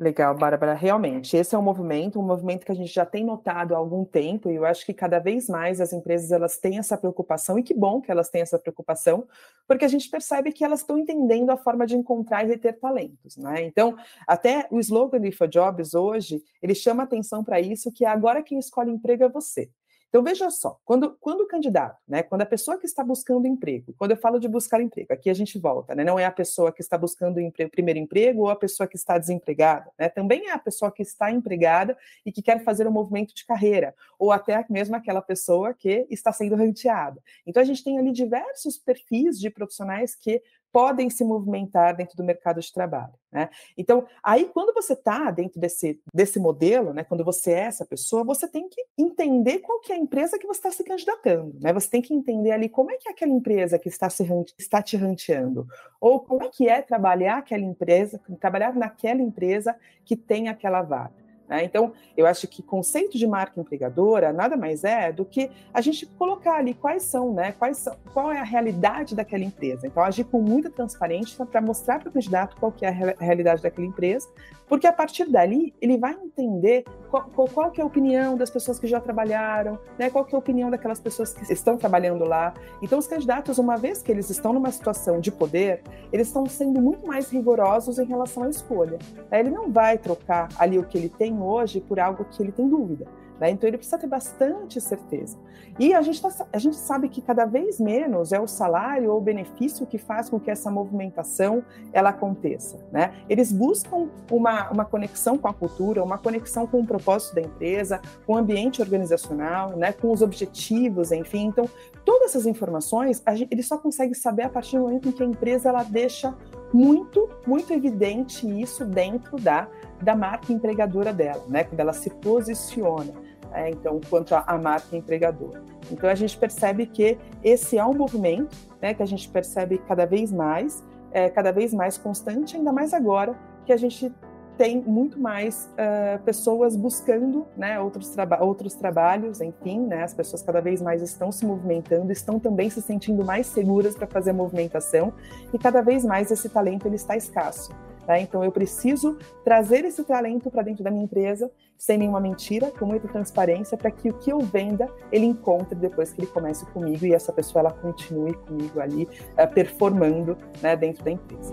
Legal, 0.00 0.32
Bárbara, 0.36 0.74
realmente. 0.74 1.36
Esse 1.36 1.56
é 1.56 1.58
um 1.58 1.62
movimento, 1.62 2.20
um 2.20 2.22
movimento 2.22 2.64
que 2.64 2.70
a 2.70 2.74
gente 2.74 2.92
já 2.94 3.04
tem 3.04 3.24
notado 3.24 3.74
há 3.74 3.78
algum 3.78 4.04
tempo, 4.04 4.48
e 4.48 4.54
eu 4.54 4.64
acho 4.64 4.86
que 4.86 4.94
cada 4.94 5.18
vez 5.18 5.48
mais 5.48 5.80
as 5.80 5.92
empresas 5.92 6.30
elas 6.30 6.56
têm 6.56 6.78
essa 6.78 6.96
preocupação, 6.96 7.58
e 7.58 7.64
que 7.64 7.74
bom 7.74 8.00
que 8.00 8.08
elas 8.08 8.30
têm 8.30 8.40
essa 8.40 8.60
preocupação, 8.60 9.26
porque 9.66 9.84
a 9.84 9.88
gente 9.88 10.08
percebe 10.08 10.52
que 10.52 10.64
elas 10.64 10.80
estão 10.80 10.98
entendendo 10.98 11.50
a 11.50 11.56
forma 11.56 11.84
de 11.84 11.96
encontrar 11.96 12.44
e 12.44 12.46
reter 12.46 12.78
talentos, 12.78 13.36
né? 13.36 13.64
Então, 13.64 13.96
até 14.24 14.68
o 14.70 14.78
slogan 14.78 15.18
do 15.18 15.26
InfoJobs 15.26 15.94
hoje, 15.94 16.44
ele 16.62 16.76
chama 16.76 17.02
atenção 17.02 17.42
para 17.42 17.60
isso, 17.60 17.90
que 17.90 18.04
é 18.04 18.08
agora 18.08 18.40
quem 18.40 18.60
escolhe 18.60 18.92
emprego 18.92 19.24
é 19.24 19.28
você. 19.28 19.68
Então, 20.08 20.22
veja 20.22 20.48
só, 20.50 20.80
quando, 20.86 21.16
quando 21.20 21.42
o 21.42 21.46
candidato, 21.46 21.98
né, 22.08 22.22
quando 22.22 22.40
a 22.40 22.46
pessoa 22.46 22.78
que 22.78 22.86
está 22.86 23.04
buscando 23.04 23.46
emprego, 23.46 23.94
quando 23.98 24.12
eu 24.12 24.16
falo 24.16 24.38
de 24.38 24.48
buscar 24.48 24.80
emprego, 24.80 25.12
aqui 25.12 25.28
a 25.28 25.34
gente 25.34 25.58
volta, 25.58 25.94
né, 25.94 26.02
não 26.02 26.18
é 26.18 26.24
a 26.24 26.30
pessoa 26.30 26.72
que 26.72 26.80
está 26.80 26.96
buscando 26.96 27.36
o 27.36 27.40
emprego, 27.40 27.70
primeiro 27.70 28.00
emprego 28.00 28.40
ou 28.40 28.48
a 28.48 28.56
pessoa 28.56 28.86
que 28.86 28.96
está 28.96 29.18
desempregada, 29.18 29.90
né, 29.98 30.08
também 30.08 30.46
é 30.46 30.52
a 30.52 30.58
pessoa 30.58 30.90
que 30.90 31.02
está 31.02 31.30
empregada 31.30 31.96
e 32.24 32.32
que 32.32 32.40
quer 32.40 32.64
fazer 32.64 32.86
um 32.88 32.90
movimento 32.90 33.34
de 33.34 33.44
carreira, 33.44 33.94
ou 34.18 34.32
até 34.32 34.64
mesmo 34.70 34.96
aquela 34.96 35.20
pessoa 35.20 35.74
que 35.74 36.06
está 36.08 36.32
sendo 36.32 36.56
ranteada. 36.56 37.22
Então, 37.46 37.62
a 37.62 37.66
gente 37.66 37.84
tem 37.84 37.98
ali 37.98 38.10
diversos 38.10 38.78
perfis 38.78 39.38
de 39.38 39.50
profissionais 39.50 40.14
que 40.14 40.42
podem 40.72 41.08
se 41.10 41.24
movimentar 41.24 41.96
dentro 41.96 42.16
do 42.16 42.24
mercado 42.24 42.60
de 42.60 42.72
trabalho. 42.72 43.12
Né? 43.30 43.48
Então, 43.76 44.06
aí 44.22 44.46
quando 44.46 44.72
você 44.72 44.94
está 44.94 45.30
dentro 45.30 45.60
desse, 45.60 46.00
desse 46.14 46.38
modelo, 46.38 46.92
né, 46.92 47.04
quando 47.04 47.24
você 47.24 47.52
é 47.52 47.60
essa 47.60 47.84
pessoa, 47.84 48.24
você 48.24 48.48
tem 48.48 48.68
que 48.68 48.82
entender 48.96 49.58
qual 49.58 49.80
que 49.80 49.92
é 49.92 49.96
a 49.96 49.98
empresa 49.98 50.38
que 50.38 50.46
você 50.46 50.58
está 50.58 50.70
se 50.70 50.84
candidatando. 50.84 51.56
Né? 51.60 51.72
Você 51.72 51.90
tem 51.90 52.02
que 52.02 52.14
entender 52.14 52.52
ali 52.52 52.68
como 52.68 52.90
é 52.90 52.96
que 52.96 53.08
é 53.08 53.12
aquela 53.12 53.32
empresa 53.32 53.78
que 53.78 53.88
está, 53.88 54.08
se, 54.08 54.26
está 54.58 54.82
te 54.82 54.96
ranteando, 54.96 55.66
ou 56.00 56.20
como 56.20 56.44
é 56.44 56.48
que 56.48 56.68
é 56.68 56.80
trabalhar 56.80 57.38
aquela 57.38 57.64
empresa, 57.64 58.20
trabalhar 58.40 58.74
naquela 58.74 59.20
empresa 59.20 59.76
que 60.04 60.16
tem 60.16 60.48
aquela 60.48 60.82
vaga. 60.82 61.27
Né? 61.48 61.64
Então, 61.64 61.92
eu 62.16 62.26
acho 62.26 62.46
que 62.46 62.62
conceito 62.62 63.16
de 63.16 63.26
marca 63.26 63.60
empregadora 63.60 64.32
nada 64.32 64.56
mais 64.56 64.84
é 64.84 65.10
do 65.10 65.24
que 65.24 65.50
a 65.72 65.80
gente 65.80 66.04
colocar 66.04 66.56
ali 66.56 66.74
quais 66.74 67.04
são, 67.04 67.32
né? 67.32 67.52
Quais 67.52 67.78
são, 67.78 67.96
qual 68.12 68.30
é 68.30 68.38
a 68.38 68.44
realidade 68.44 69.14
daquela 69.14 69.44
empresa. 69.44 69.86
Então, 69.86 70.02
agir 70.02 70.24
com 70.24 70.42
muita 70.42 70.68
transparência 70.68 71.46
para 71.46 71.60
mostrar 71.60 72.00
para 72.00 72.10
o 72.10 72.12
candidato 72.12 72.56
qual 72.56 72.70
que 72.70 72.84
é 72.84 72.88
a 72.88 73.24
realidade 73.24 73.62
daquela 73.62 73.86
empresa, 73.86 74.28
porque 74.68 74.86
a 74.86 74.92
partir 74.92 75.28
dali 75.30 75.74
ele 75.80 75.96
vai 75.96 76.12
entender 76.12 76.84
qual, 77.10 77.48
qual, 77.48 77.72
é 77.76 77.80
a 77.80 77.84
opinião 77.84 78.36
das 78.36 78.50
pessoas 78.50 78.78
que 78.78 78.86
já 78.86 79.00
trabalharam, 79.00 79.78
né? 79.98 80.10
Qual 80.10 80.26
é 80.30 80.34
a 80.34 80.38
opinião 80.38 80.70
daquelas 80.70 81.00
pessoas 81.00 81.32
que 81.32 81.50
estão 81.50 81.76
trabalhando 81.76 82.24
lá. 82.24 82.52
Então, 82.82 82.98
os 82.98 83.06
candidatos, 83.06 83.56
uma 83.58 83.76
vez 83.76 84.02
que 84.02 84.12
eles 84.12 84.28
estão 84.28 84.52
numa 84.52 84.70
situação 84.70 85.20
de 85.20 85.32
poder, 85.32 85.82
eles 86.12 86.26
estão 86.26 86.44
sendo 86.46 86.80
muito 86.80 87.06
mais 87.06 87.30
rigorosos 87.30 87.98
em 87.98 88.04
relação 88.04 88.42
à 88.42 88.50
escolha. 88.50 88.98
Ele 89.32 89.50
não 89.50 89.70
vai 89.70 89.96
trocar 89.96 90.48
ali 90.58 90.78
o 90.78 90.84
que 90.84 90.98
ele 90.98 91.08
tem 91.08 91.40
hoje 91.40 91.80
por 91.80 91.98
algo 91.98 92.24
que 92.24 92.42
ele 92.42 92.52
tem 92.52 92.68
dúvida. 92.68 93.06
Né? 93.40 93.50
Então 93.50 93.68
ele 93.68 93.78
precisa 93.78 93.98
ter 93.98 94.06
bastante 94.06 94.80
certeza. 94.80 95.38
E 95.78 95.94
a 95.94 96.02
gente, 96.02 96.20
tá, 96.20 96.28
a 96.52 96.58
gente 96.58 96.76
sabe 96.76 97.08
que 97.08 97.22
cada 97.22 97.44
vez 97.44 97.78
menos 97.78 98.32
é 98.32 98.40
o 98.40 98.48
salário 98.48 99.12
ou 99.12 99.18
o 99.18 99.20
benefício 99.20 99.86
que 99.86 99.96
faz 99.96 100.28
com 100.28 100.40
que 100.40 100.50
essa 100.50 100.70
movimentação 100.70 101.62
ela 101.92 102.10
aconteça. 102.10 102.78
Né? 102.90 103.14
Eles 103.28 103.52
buscam 103.52 104.08
uma, 104.30 104.70
uma 104.70 104.84
conexão 104.84 105.38
com 105.38 105.46
a 105.46 105.54
cultura, 105.54 106.02
uma 106.02 106.18
conexão 106.18 106.66
com 106.66 106.80
o 106.80 106.86
propósito 106.86 107.36
da 107.36 107.42
empresa, 107.42 108.00
com 108.26 108.34
o 108.34 108.36
ambiente 108.36 108.82
organizacional, 108.82 109.76
né? 109.76 109.92
com 109.92 110.10
os 110.10 110.20
objetivos, 110.20 111.12
enfim. 111.12 111.46
Então, 111.46 111.68
todas 112.04 112.30
essas 112.30 112.46
informações 112.46 113.22
gente, 113.34 113.48
ele 113.52 113.62
só 113.62 113.78
consegue 113.78 114.14
saber 114.14 114.42
a 114.42 114.48
partir 114.48 114.76
do 114.78 114.82
momento 114.82 115.08
em 115.08 115.12
que 115.12 115.22
a 115.22 115.26
empresa 115.26 115.68
ela 115.68 115.84
deixa 115.84 116.34
muito, 116.72 117.28
muito 117.46 117.72
evidente 117.72 118.46
isso 118.60 118.84
dentro 118.84 119.36
da, 119.38 119.68
da 120.02 120.16
marca 120.16 120.52
empregadora 120.52 121.12
dela, 121.12 121.44
né? 121.48 121.62
quando 121.62 121.78
ela 121.78 121.92
se 121.92 122.10
posiciona 122.10 123.27
é, 123.52 123.70
então, 123.70 124.00
quanto 124.08 124.34
à 124.34 124.58
marca 124.58 124.96
empregadora. 124.96 125.62
Então, 125.90 126.08
a 126.08 126.14
gente 126.14 126.36
percebe 126.36 126.86
que 126.86 127.18
esse 127.42 127.78
é 127.78 127.84
um 127.84 127.94
movimento 127.94 128.56
né, 128.80 128.94
que 128.94 129.02
a 129.02 129.06
gente 129.06 129.28
percebe 129.28 129.78
cada 129.78 130.06
vez 130.06 130.32
mais, 130.32 130.84
é, 131.10 131.28
cada 131.28 131.52
vez 131.52 131.72
mais 131.72 131.96
constante, 131.96 132.56
ainda 132.56 132.72
mais 132.72 132.92
agora 132.92 133.34
que 133.64 133.72
a 133.72 133.76
gente 133.76 134.12
tem 134.58 134.82
muito 134.82 135.20
mais 135.20 135.70
uh, 135.74 136.20
pessoas 136.24 136.74
buscando 136.74 137.46
né, 137.56 137.78
outros, 137.78 138.08
traba 138.08 138.42
outros 138.42 138.74
trabalhos, 138.74 139.40
enfim, 139.40 139.78
né, 139.86 140.02
as 140.02 140.12
pessoas 140.12 140.42
cada 140.42 140.60
vez 140.60 140.82
mais 140.82 141.00
estão 141.00 141.30
se 141.30 141.46
movimentando, 141.46 142.10
estão 142.10 142.40
também 142.40 142.68
se 142.68 142.82
sentindo 142.82 143.24
mais 143.24 143.46
seguras 143.46 143.94
para 143.94 144.08
fazer 144.08 144.30
a 144.30 144.34
movimentação 144.34 145.12
e 145.54 145.58
cada 145.58 145.80
vez 145.80 146.04
mais 146.04 146.32
esse 146.32 146.48
talento 146.48 146.86
ele 146.86 146.96
está 146.96 147.16
escasso. 147.16 147.72
Tá? 148.04 148.18
Então, 148.18 148.42
eu 148.42 148.50
preciso 148.50 149.16
trazer 149.44 149.84
esse 149.84 150.02
talento 150.02 150.50
para 150.50 150.62
dentro 150.62 150.82
da 150.82 150.90
minha 150.90 151.04
empresa, 151.04 151.50
sem 151.78 151.96
nenhuma 151.96 152.20
mentira, 152.20 152.72
com 152.72 152.84
muita 152.84 153.06
transparência, 153.06 153.78
para 153.78 153.90
que 153.90 154.10
o 154.10 154.14
que 154.14 154.30
eu 154.30 154.40
venda 154.40 154.92
ele 155.12 155.24
encontre 155.24 155.78
depois 155.78 156.12
que 156.12 156.20
ele 156.20 156.26
comece 156.26 156.66
comigo 156.66 157.06
e 157.06 157.14
essa 157.14 157.32
pessoa 157.32 157.60
ela 157.60 157.72
continue 157.72 158.34
comigo 158.34 158.80
ali 158.80 159.04
uh, 159.04 159.54
performando 159.54 160.36
né, 160.60 160.76
dentro 160.76 161.04
da 161.04 161.12
empresa. 161.12 161.52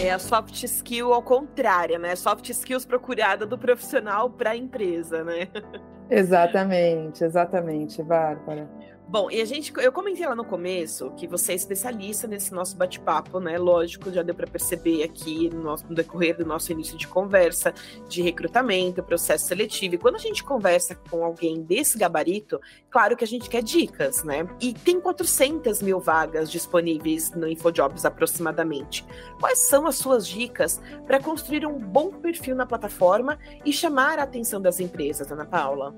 É 0.00 0.12
a 0.12 0.18
soft 0.18 0.62
skill 0.62 1.12
ao 1.12 1.20
contrário, 1.20 1.98
né? 1.98 2.14
Soft 2.14 2.48
skills 2.48 2.86
procurada 2.86 3.44
do 3.44 3.58
profissional 3.58 4.30
para 4.30 4.50
a 4.50 4.56
empresa, 4.56 5.24
né? 5.24 5.48
Exatamente, 6.08 7.24
exatamente, 7.24 8.02
Bárbara. 8.02 8.70
Bom, 9.10 9.30
e 9.30 9.40
a 9.40 9.44
gente, 9.46 9.72
eu 9.78 9.90
comentei 9.90 10.26
lá 10.26 10.34
no 10.34 10.44
começo 10.44 11.10
que 11.12 11.26
você 11.26 11.52
é 11.52 11.54
especialista 11.54 12.26
nesse 12.26 12.52
nosso 12.52 12.76
bate-papo, 12.76 13.40
né? 13.40 13.56
Lógico, 13.56 14.12
já 14.12 14.22
deu 14.22 14.34
para 14.34 14.46
perceber 14.46 15.02
aqui 15.02 15.48
no, 15.48 15.62
nosso, 15.62 15.86
no, 15.88 15.94
decorrer 15.94 16.36
do 16.36 16.44
nosso 16.44 16.70
início 16.72 16.94
de 16.94 17.08
conversa 17.08 17.72
de 18.06 18.20
recrutamento, 18.20 19.02
processo 19.02 19.46
seletivo. 19.46 19.94
E 19.94 19.98
quando 19.98 20.16
a 20.16 20.18
gente 20.18 20.44
conversa 20.44 20.94
com 21.10 21.24
alguém 21.24 21.62
desse 21.62 21.96
gabarito, 21.96 22.60
claro 22.90 23.16
que 23.16 23.24
a 23.24 23.26
gente 23.26 23.48
quer 23.48 23.62
dicas, 23.62 24.24
né? 24.24 24.46
E 24.60 24.74
tem 24.74 25.00
400 25.00 25.80
mil 25.80 26.00
vagas 26.00 26.50
disponíveis 26.50 27.32
no 27.32 27.48
InfoJobs 27.48 28.04
aproximadamente. 28.04 29.06
Quais 29.40 29.60
são 29.60 29.86
as 29.86 29.96
suas 29.96 30.28
dicas 30.28 30.82
para 31.06 31.18
construir 31.18 31.64
um 31.64 31.78
bom 31.78 32.10
perfil 32.10 32.54
na 32.54 32.66
plataforma 32.66 33.38
e 33.64 33.72
chamar 33.72 34.18
a 34.18 34.24
atenção 34.24 34.60
das 34.60 34.80
empresas, 34.80 35.32
Ana 35.32 35.46
Paula? 35.46 35.96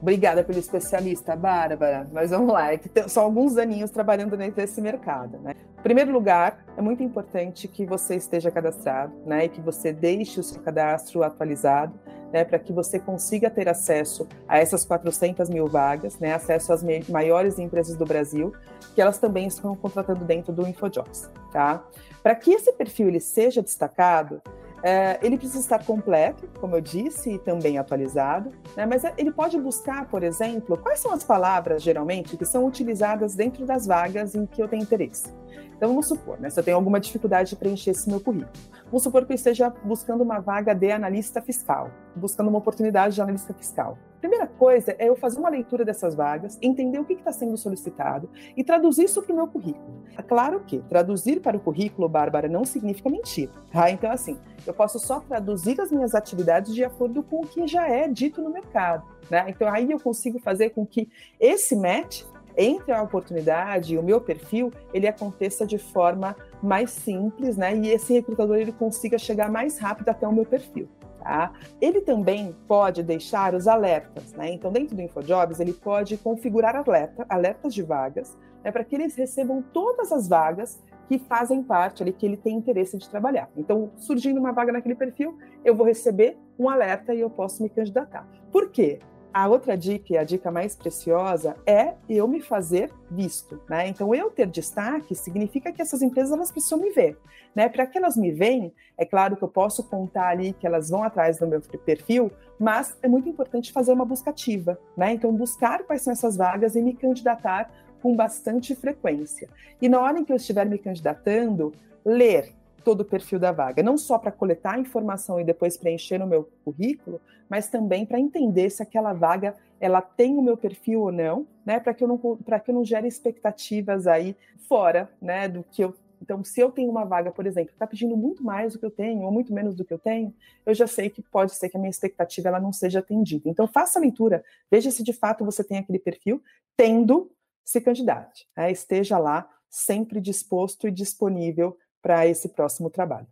Obrigada 0.00 0.44
pelo 0.44 0.58
especialista, 0.58 1.34
Bárbara. 1.34 2.06
Mas 2.12 2.30
vamos 2.30 2.52
lá, 2.52 2.72
é 2.72 2.78
que 2.78 3.08
são 3.08 3.24
alguns 3.24 3.56
aninhos 3.56 3.90
trabalhando 3.90 4.36
desse 4.36 4.80
mercado. 4.80 5.38
Né? 5.38 5.54
Em 5.78 5.82
primeiro 5.82 6.12
lugar, 6.12 6.64
é 6.76 6.82
muito 6.82 7.02
importante 7.02 7.66
que 7.68 7.86
você 7.86 8.16
esteja 8.16 8.50
cadastrado 8.50 9.12
né, 9.24 9.46
e 9.46 9.48
que 9.48 9.60
você 9.60 9.92
deixe 9.92 10.40
o 10.40 10.42
seu 10.42 10.60
cadastro 10.60 11.22
atualizado 11.22 11.94
né, 12.32 12.44
para 12.44 12.58
que 12.58 12.72
você 12.72 12.98
consiga 12.98 13.48
ter 13.48 13.68
acesso 13.68 14.28
a 14.48 14.58
essas 14.58 14.84
400 14.84 15.48
mil 15.48 15.66
vagas, 15.66 16.18
né, 16.18 16.34
acesso 16.34 16.72
às 16.72 16.84
maiores 17.08 17.58
empresas 17.58 17.96
do 17.96 18.04
Brasil, 18.04 18.52
que 18.94 19.00
elas 19.00 19.18
também 19.18 19.46
estão 19.46 19.74
contratando 19.74 20.24
dentro 20.24 20.52
do 20.52 20.66
InfoJobs. 20.66 21.30
Tá? 21.52 21.84
Para 22.22 22.34
que 22.34 22.52
esse 22.52 22.72
perfil 22.72 23.08
ele 23.08 23.20
seja 23.20 23.62
destacado, 23.62 24.42
é, 24.82 25.18
ele 25.22 25.36
precisa 25.36 25.60
estar 25.60 25.84
completo, 25.84 26.48
como 26.60 26.76
eu 26.76 26.80
disse, 26.80 27.34
e 27.34 27.38
também 27.38 27.78
atualizado, 27.78 28.50
né? 28.76 28.86
mas 28.86 29.02
ele 29.16 29.32
pode 29.32 29.58
buscar, 29.58 30.08
por 30.08 30.22
exemplo, 30.22 30.76
quais 30.76 31.00
são 31.00 31.12
as 31.12 31.24
palavras, 31.24 31.82
geralmente, 31.82 32.36
que 32.36 32.44
são 32.44 32.66
utilizadas 32.66 33.34
dentro 33.34 33.64
das 33.64 33.86
vagas 33.86 34.34
em 34.34 34.46
que 34.46 34.62
eu 34.62 34.68
tenho 34.68 34.82
interesse. 34.82 35.34
Então, 35.76 35.90
vamos 35.90 36.08
supor, 36.08 36.40
né, 36.40 36.48
se 36.48 36.58
eu 36.58 36.64
tenho 36.64 36.76
alguma 36.76 36.98
dificuldade 36.98 37.50
de 37.50 37.56
preencher 37.56 37.90
esse 37.90 38.08
meu 38.08 38.18
currículo. 38.18 38.52
Vamos 38.86 39.02
supor 39.02 39.26
que 39.26 39.32
eu 39.32 39.34
esteja 39.34 39.68
buscando 39.84 40.22
uma 40.22 40.38
vaga 40.38 40.74
de 40.74 40.90
analista 40.90 41.42
fiscal, 41.42 41.90
buscando 42.14 42.48
uma 42.48 42.58
oportunidade 42.58 43.14
de 43.14 43.20
analista 43.20 43.52
fiscal. 43.52 43.98
Primeira 44.26 44.48
coisa 44.48 44.96
é 44.98 45.08
eu 45.08 45.14
fazer 45.14 45.38
uma 45.38 45.48
leitura 45.48 45.84
dessas 45.84 46.16
vagas, 46.16 46.58
entender 46.60 46.98
o 46.98 47.04
que 47.04 47.12
está 47.12 47.30
sendo 47.30 47.56
solicitado 47.56 48.28
e 48.56 48.64
traduzir 48.64 49.04
isso 49.04 49.22
para 49.22 49.32
o 49.32 49.36
meu 49.36 49.46
currículo. 49.46 50.02
É 50.18 50.22
claro 50.22 50.58
que 50.66 50.80
traduzir 50.88 51.40
para 51.40 51.56
o 51.56 51.60
currículo, 51.60 52.08
Bárbara, 52.08 52.48
não 52.48 52.64
significa 52.64 53.08
mentir. 53.08 53.48
Tá? 53.70 53.88
Então, 53.88 54.10
assim, 54.10 54.36
eu 54.66 54.74
posso 54.74 54.98
só 54.98 55.20
traduzir 55.20 55.80
as 55.80 55.92
minhas 55.92 56.12
atividades 56.12 56.74
de 56.74 56.82
acordo 56.82 57.22
com 57.22 57.42
o 57.42 57.46
que 57.46 57.68
já 57.68 57.88
é 57.88 58.08
dito 58.08 58.42
no 58.42 58.50
mercado. 58.50 59.06
Né? 59.30 59.44
Então, 59.46 59.72
aí 59.72 59.92
eu 59.92 60.00
consigo 60.00 60.40
fazer 60.40 60.70
com 60.70 60.84
que 60.84 61.08
esse 61.38 61.76
match 61.76 62.24
entre 62.56 62.90
a 62.90 63.02
oportunidade 63.02 63.94
e 63.94 63.98
o 63.98 64.02
meu 64.02 64.20
perfil, 64.20 64.72
ele 64.92 65.06
aconteça 65.06 65.66
de 65.66 65.78
forma 65.78 66.34
mais 66.62 66.90
simples, 66.90 67.56
né? 67.56 67.76
E 67.76 67.90
esse 67.90 68.14
recrutador 68.14 68.56
ele 68.56 68.72
consiga 68.72 69.18
chegar 69.18 69.50
mais 69.50 69.78
rápido 69.78 70.08
até 70.08 70.26
o 70.26 70.32
meu 70.32 70.46
perfil. 70.46 70.88
Tá? 71.26 71.52
Ele 71.80 72.00
também 72.02 72.54
pode 72.68 73.02
deixar 73.02 73.52
os 73.52 73.66
alertas, 73.66 74.32
né? 74.34 74.52
Então, 74.52 74.70
dentro 74.70 74.94
do 74.94 75.02
InfoJobs, 75.02 75.58
ele 75.58 75.72
pode 75.72 76.16
configurar 76.16 76.76
alerta, 76.76 77.26
alertas 77.28 77.74
de 77.74 77.82
vagas, 77.82 78.38
né, 78.62 78.70
para 78.70 78.84
que 78.84 78.94
eles 78.94 79.16
recebam 79.16 79.60
todas 79.72 80.12
as 80.12 80.28
vagas 80.28 80.80
que 81.08 81.18
fazem 81.18 81.64
parte 81.64 82.00
ali, 82.00 82.12
que 82.12 82.24
ele 82.24 82.36
tem 82.36 82.56
interesse 82.56 82.96
de 82.96 83.10
trabalhar. 83.10 83.50
Então, 83.56 83.90
surgindo 83.96 84.38
uma 84.38 84.52
vaga 84.52 84.70
naquele 84.70 84.94
perfil, 84.94 85.36
eu 85.64 85.74
vou 85.74 85.84
receber 85.84 86.38
um 86.56 86.68
alerta 86.68 87.12
e 87.12 87.18
eu 87.18 87.28
posso 87.28 87.60
me 87.60 87.68
candidatar. 87.68 88.24
Por 88.52 88.70
quê? 88.70 89.00
A 89.36 89.46
outra 89.48 89.76
dica, 89.76 90.18
a 90.18 90.24
dica 90.24 90.50
mais 90.50 90.74
preciosa, 90.74 91.56
é 91.66 91.92
eu 92.08 92.26
me 92.26 92.40
fazer 92.40 92.90
visto, 93.10 93.60
né? 93.68 93.86
Então, 93.86 94.14
eu 94.14 94.30
ter 94.30 94.46
destaque 94.46 95.14
significa 95.14 95.70
que 95.70 95.82
essas 95.82 96.00
empresas 96.00 96.32
elas 96.32 96.50
precisam 96.50 96.78
me 96.78 96.88
ver, 96.90 97.18
né? 97.54 97.68
Para 97.68 97.86
que 97.86 97.98
elas 97.98 98.16
me 98.16 98.32
veem, 98.32 98.72
é 98.96 99.04
claro 99.04 99.36
que 99.36 99.44
eu 99.44 99.48
posso 99.48 99.84
contar 99.84 100.28
ali 100.28 100.54
que 100.54 100.66
elas 100.66 100.88
vão 100.88 101.02
atrás 101.02 101.38
do 101.38 101.46
meu 101.46 101.60
perfil, 101.60 102.32
mas 102.58 102.96
é 103.02 103.08
muito 103.08 103.28
importante 103.28 103.72
fazer 103.72 103.92
uma 103.92 104.06
busca 104.06 104.30
ativa, 104.30 104.80
né? 104.96 105.12
Então, 105.12 105.30
buscar 105.34 105.84
quais 105.84 106.00
são 106.00 106.14
essas 106.14 106.38
vagas 106.38 106.74
e 106.74 106.80
me 106.80 106.94
candidatar 106.94 107.70
com 108.00 108.16
bastante 108.16 108.74
frequência. 108.74 109.50
E 109.82 109.86
na 109.86 110.00
hora 110.00 110.18
em 110.18 110.24
que 110.24 110.32
eu 110.32 110.36
estiver 110.36 110.64
me 110.64 110.78
candidatando, 110.78 111.74
ler 112.02 112.55
todo 112.86 113.00
o 113.00 113.04
perfil 113.04 113.40
da 113.40 113.50
vaga, 113.50 113.82
não 113.82 113.98
só 113.98 114.16
para 114.16 114.30
coletar 114.30 114.78
informação 114.78 115.40
e 115.40 115.44
depois 115.44 115.76
preencher 115.76 116.18
no 116.18 116.26
meu 116.26 116.48
currículo, 116.64 117.20
mas 117.48 117.68
também 117.68 118.06
para 118.06 118.20
entender 118.20 118.70
se 118.70 118.80
aquela 118.80 119.12
vaga 119.12 119.56
ela 119.80 120.00
tem 120.00 120.38
o 120.38 120.40
meu 120.40 120.56
perfil 120.56 121.00
ou 121.00 121.10
não, 121.10 121.48
né, 121.64 121.80
para 121.80 121.92
que 121.92 122.04
eu 122.04 122.06
não 122.06 122.16
para 122.16 122.60
que 122.60 122.70
eu 122.70 122.74
não 122.76 122.84
gere 122.84 123.08
expectativas 123.08 124.06
aí 124.06 124.36
fora, 124.68 125.10
né, 125.20 125.48
do 125.48 125.64
que 125.64 125.82
eu 125.82 125.92
então, 126.22 126.42
se 126.42 126.60
eu 126.60 126.70
tenho 126.70 126.90
uma 126.90 127.04
vaga, 127.04 127.30
por 127.30 127.44
exemplo, 127.44 127.72
está 127.72 127.86
pedindo 127.86 128.16
muito 128.16 128.42
mais 128.42 128.72
do 128.72 128.78
que 128.78 128.86
eu 128.86 128.90
tenho, 128.90 129.22
ou 129.22 129.30
muito 129.30 129.52
menos 129.52 129.74
do 129.74 129.84
que 129.84 129.92
eu 129.92 129.98
tenho, 129.98 130.32
eu 130.64 130.74
já 130.74 130.86
sei 130.86 131.10
que 131.10 131.20
pode 131.20 131.54
ser 131.54 131.68
que 131.68 131.76
a 131.76 131.80
minha 131.80 131.90
expectativa 131.90 132.48
ela 132.48 132.58
não 132.58 132.72
seja 132.72 133.00
atendida. 133.00 133.50
Então, 133.50 133.68
faça 133.68 133.98
a 133.98 134.02
leitura, 134.02 134.42
veja 134.70 134.90
se 134.90 135.02
de 135.02 135.12
fato 135.12 135.44
você 135.44 135.62
tem 135.62 135.76
aquele 135.76 135.98
perfil, 135.98 136.42
tendo 136.74 137.30
se 137.62 137.82
candidate, 137.82 138.48
né? 138.56 138.72
esteja 138.72 139.18
lá 139.18 139.46
sempre 139.68 140.18
disposto 140.18 140.88
e 140.88 140.90
disponível 140.90 141.76
para 142.06 142.24
esse 142.24 142.50
próximo 142.50 142.88
trabalho. 142.88 143.26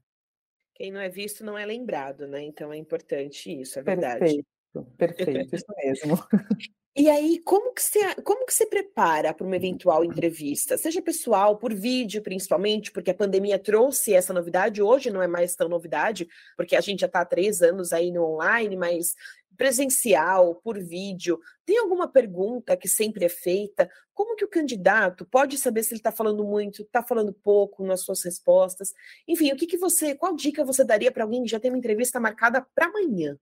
Quem 0.74 0.90
não 0.90 0.98
é 1.00 1.08
visto 1.08 1.44
não 1.44 1.56
é 1.56 1.64
lembrado, 1.64 2.26
né? 2.26 2.42
Então 2.42 2.72
é 2.72 2.76
importante 2.76 3.60
isso, 3.60 3.78
é 3.78 3.82
verdade. 3.82 4.18
Perfeito, 4.18 4.96
perfeito, 4.96 5.54
isso 5.54 5.66
mesmo. 5.76 6.18
E 6.96 7.10
aí, 7.10 7.40
como 7.40 7.74
que 7.74 7.82
você, 7.82 8.14
como 8.22 8.46
que 8.46 8.54
você 8.54 8.66
prepara 8.66 9.34
para 9.34 9.44
uma 9.44 9.56
eventual 9.56 10.04
entrevista? 10.04 10.78
Seja 10.78 11.02
pessoal, 11.02 11.58
por 11.58 11.74
vídeo, 11.74 12.22
principalmente, 12.22 12.92
porque 12.92 13.10
a 13.10 13.14
pandemia 13.14 13.58
trouxe 13.58 14.14
essa 14.14 14.32
novidade, 14.32 14.80
hoje 14.80 15.10
não 15.10 15.20
é 15.20 15.26
mais 15.26 15.56
tão 15.56 15.68
novidade, 15.68 16.24
porque 16.56 16.76
a 16.76 16.80
gente 16.80 17.00
já 17.00 17.06
está 17.06 17.22
há 17.22 17.24
três 17.24 17.62
anos 17.62 17.92
aí 17.92 18.12
no 18.12 18.24
online, 18.24 18.76
mas 18.76 19.16
presencial, 19.56 20.56
por 20.56 20.78
vídeo. 20.78 21.38
Tem 21.64 21.78
alguma 21.78 22.08
pergunta 22.08 22.76
que 22.76 22.88
sempre 22.88 23.24
é 23.24 23.28
feita? 23.28 23.90
Como 24.12 24.36
que 24.36 24.44
o 24.44 24.48
candidato 24.48 25.24
pode 25.24 25.58
saber 25.58 25.82
se 25.82 25.92
ele 25.92 26.00
está 26.00 26.12
falando 26.12 26.44
muito, 26.44 26.82
está 26.82 27.02
falando 27.02 27.32
pouco 27.32 27.84
nas 27.84 28.00
suas 28.00 28.22
respostas? 28.22 28.92
Enfim, 29.26 29.52
o 29.52 29.56
que, 29.56 29.66
que 29.66 29.76
você, 29.76 30.14
qual 30.14 30.34
dica 30.34 30.64
você 30.64 30.84
daria 30.84 31.10
para 31.10 31.24
alguém 31.24 31.42
que 31.42 31.50
já 31.50 31.58
tem 31.58 31.70
uma 31.70 31.78
entrevista 31.78 32.20
marcada 32.20 32.64
para 32.74 32.86
amanhã? 32.86 33.38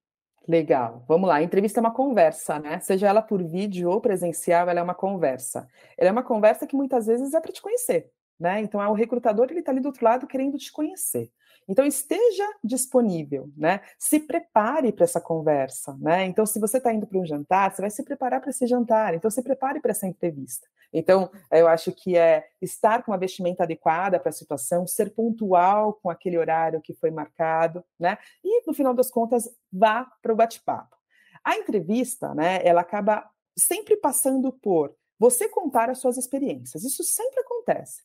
Legal, 0.47 1.05
vamos 1.07 1.29
lá. 1.29 1.37
A 1.37 1.43
entrevista 1.43 1.79
é 1.79 1.83
uma 1.83 1.95
conversa, 1.95 2.59
né? 2.59 2.81
Seja 2.81 3.09
ela 3.09 3.23
por 3.23 3.43
vídeo 3.43 3.89
ou 3.89 4.01
presencial, 4.01 4.69
ela 4.69 4.81
é 4.81 4.83
uma 4.83 4.95
conversa. 4.95 5.69
Ela 5.97 6.09
é 6.09 6.13
uma 6.13 6.23
conversa 6.23 6.67
que 6.67 6.75
muitas 6.75 7.07
vezes 7.07 7.33
é 7.33 7.41
para 7.41 7.53
te 7.53 7.63
conhecer, 7.63 8.11
né? 8.39 8.61
Então, 8.61 8.83
é 8.83 8.89
o 8.89 8.93
recrutador 8.93 9.47
ele 9.51 9.61
está 9.61 9.71
ali 9.71 9.81
do 9.81 9.87
outro 9.87 10.05
lado 10.05 10.27
querendo 10.27 10.59
te 10.59 10.73
conhecer. 10.73 11.31
Então, 11.69 11.85
esteja 11.85 12.45
disponível, 12.63 13.51
né? 13.57 13.81
Se 13.99 14.21
prepare 14.21 14.93
para 14.93 15.05
essa 15.05 15.21
conversa, 15.21 15.97
né? 16.01 16.25
Então, 16.25 16.45
se 16.45 16.59
você 16.59 16.79
está 16.79 16.93
indo 16.93 17.07
para 17.07 17.19
um 17.19 17.27
jantar, 17.27 17.75
você 17.75 17.81
vai 17.81 17.91
se 17.91 18.03
preparar 18.03 18.41
para 18.41 18.51
esse 18.51 18.67
jantar. 18.67 19.15
Então, 19.15 19.31
se 19.31 19.43
prepare 19.43 19.81
para 19.81 19.93
essa 19.93 20.07
entrevista. 20.07 20.67
Então, 20.93 21.31
eu 21.51 21.67
acho 21.67 21.93
que 21.93 22.17
é 22.17 22.47
estar 22.61 23.03
com 23.03 23.13
uma 23.13 23.19
vestimenta 23.19 23.63
adequada 23.63 24.21
para 24.21 24.29
a 24.29 24.33
situação, 24.33 24.87
ser 24.87 25.15
pontual 25.15 25.95
com 25.95 26.11
aquele 26.11 26.37
horário 26.37 26.83
que 26.83 26.93
foi 26.93 27.11
marcado, 27.11 27.83
né? 27.99 28.19
E, 28.45 28.67
no 28.67 28.75
final 28.75 28.93
das 28.93 29.11
contas, 29.11 29.49
vá 29.73 30.07
para 30.21 30.33
o 30.33 30.37
bate-papo. 30.37 30.97
A 31.43 31.57
entrevista, 31.57 32.35
né? 32.35 32.61
Ela 32.63 32.83
acaba 32.83 33.29
sempre 33.57 33.97
passando 33.97 34.53
por 34.53 34.95
você 35.19 35.49
contar 35.49 35.89
as 35.89 35.99
suas 35.99 36.17
experiências. 36.17 36.85
Isso 36.85 37.05
sempre 37.05 37.41
acontece, 37.41 37.52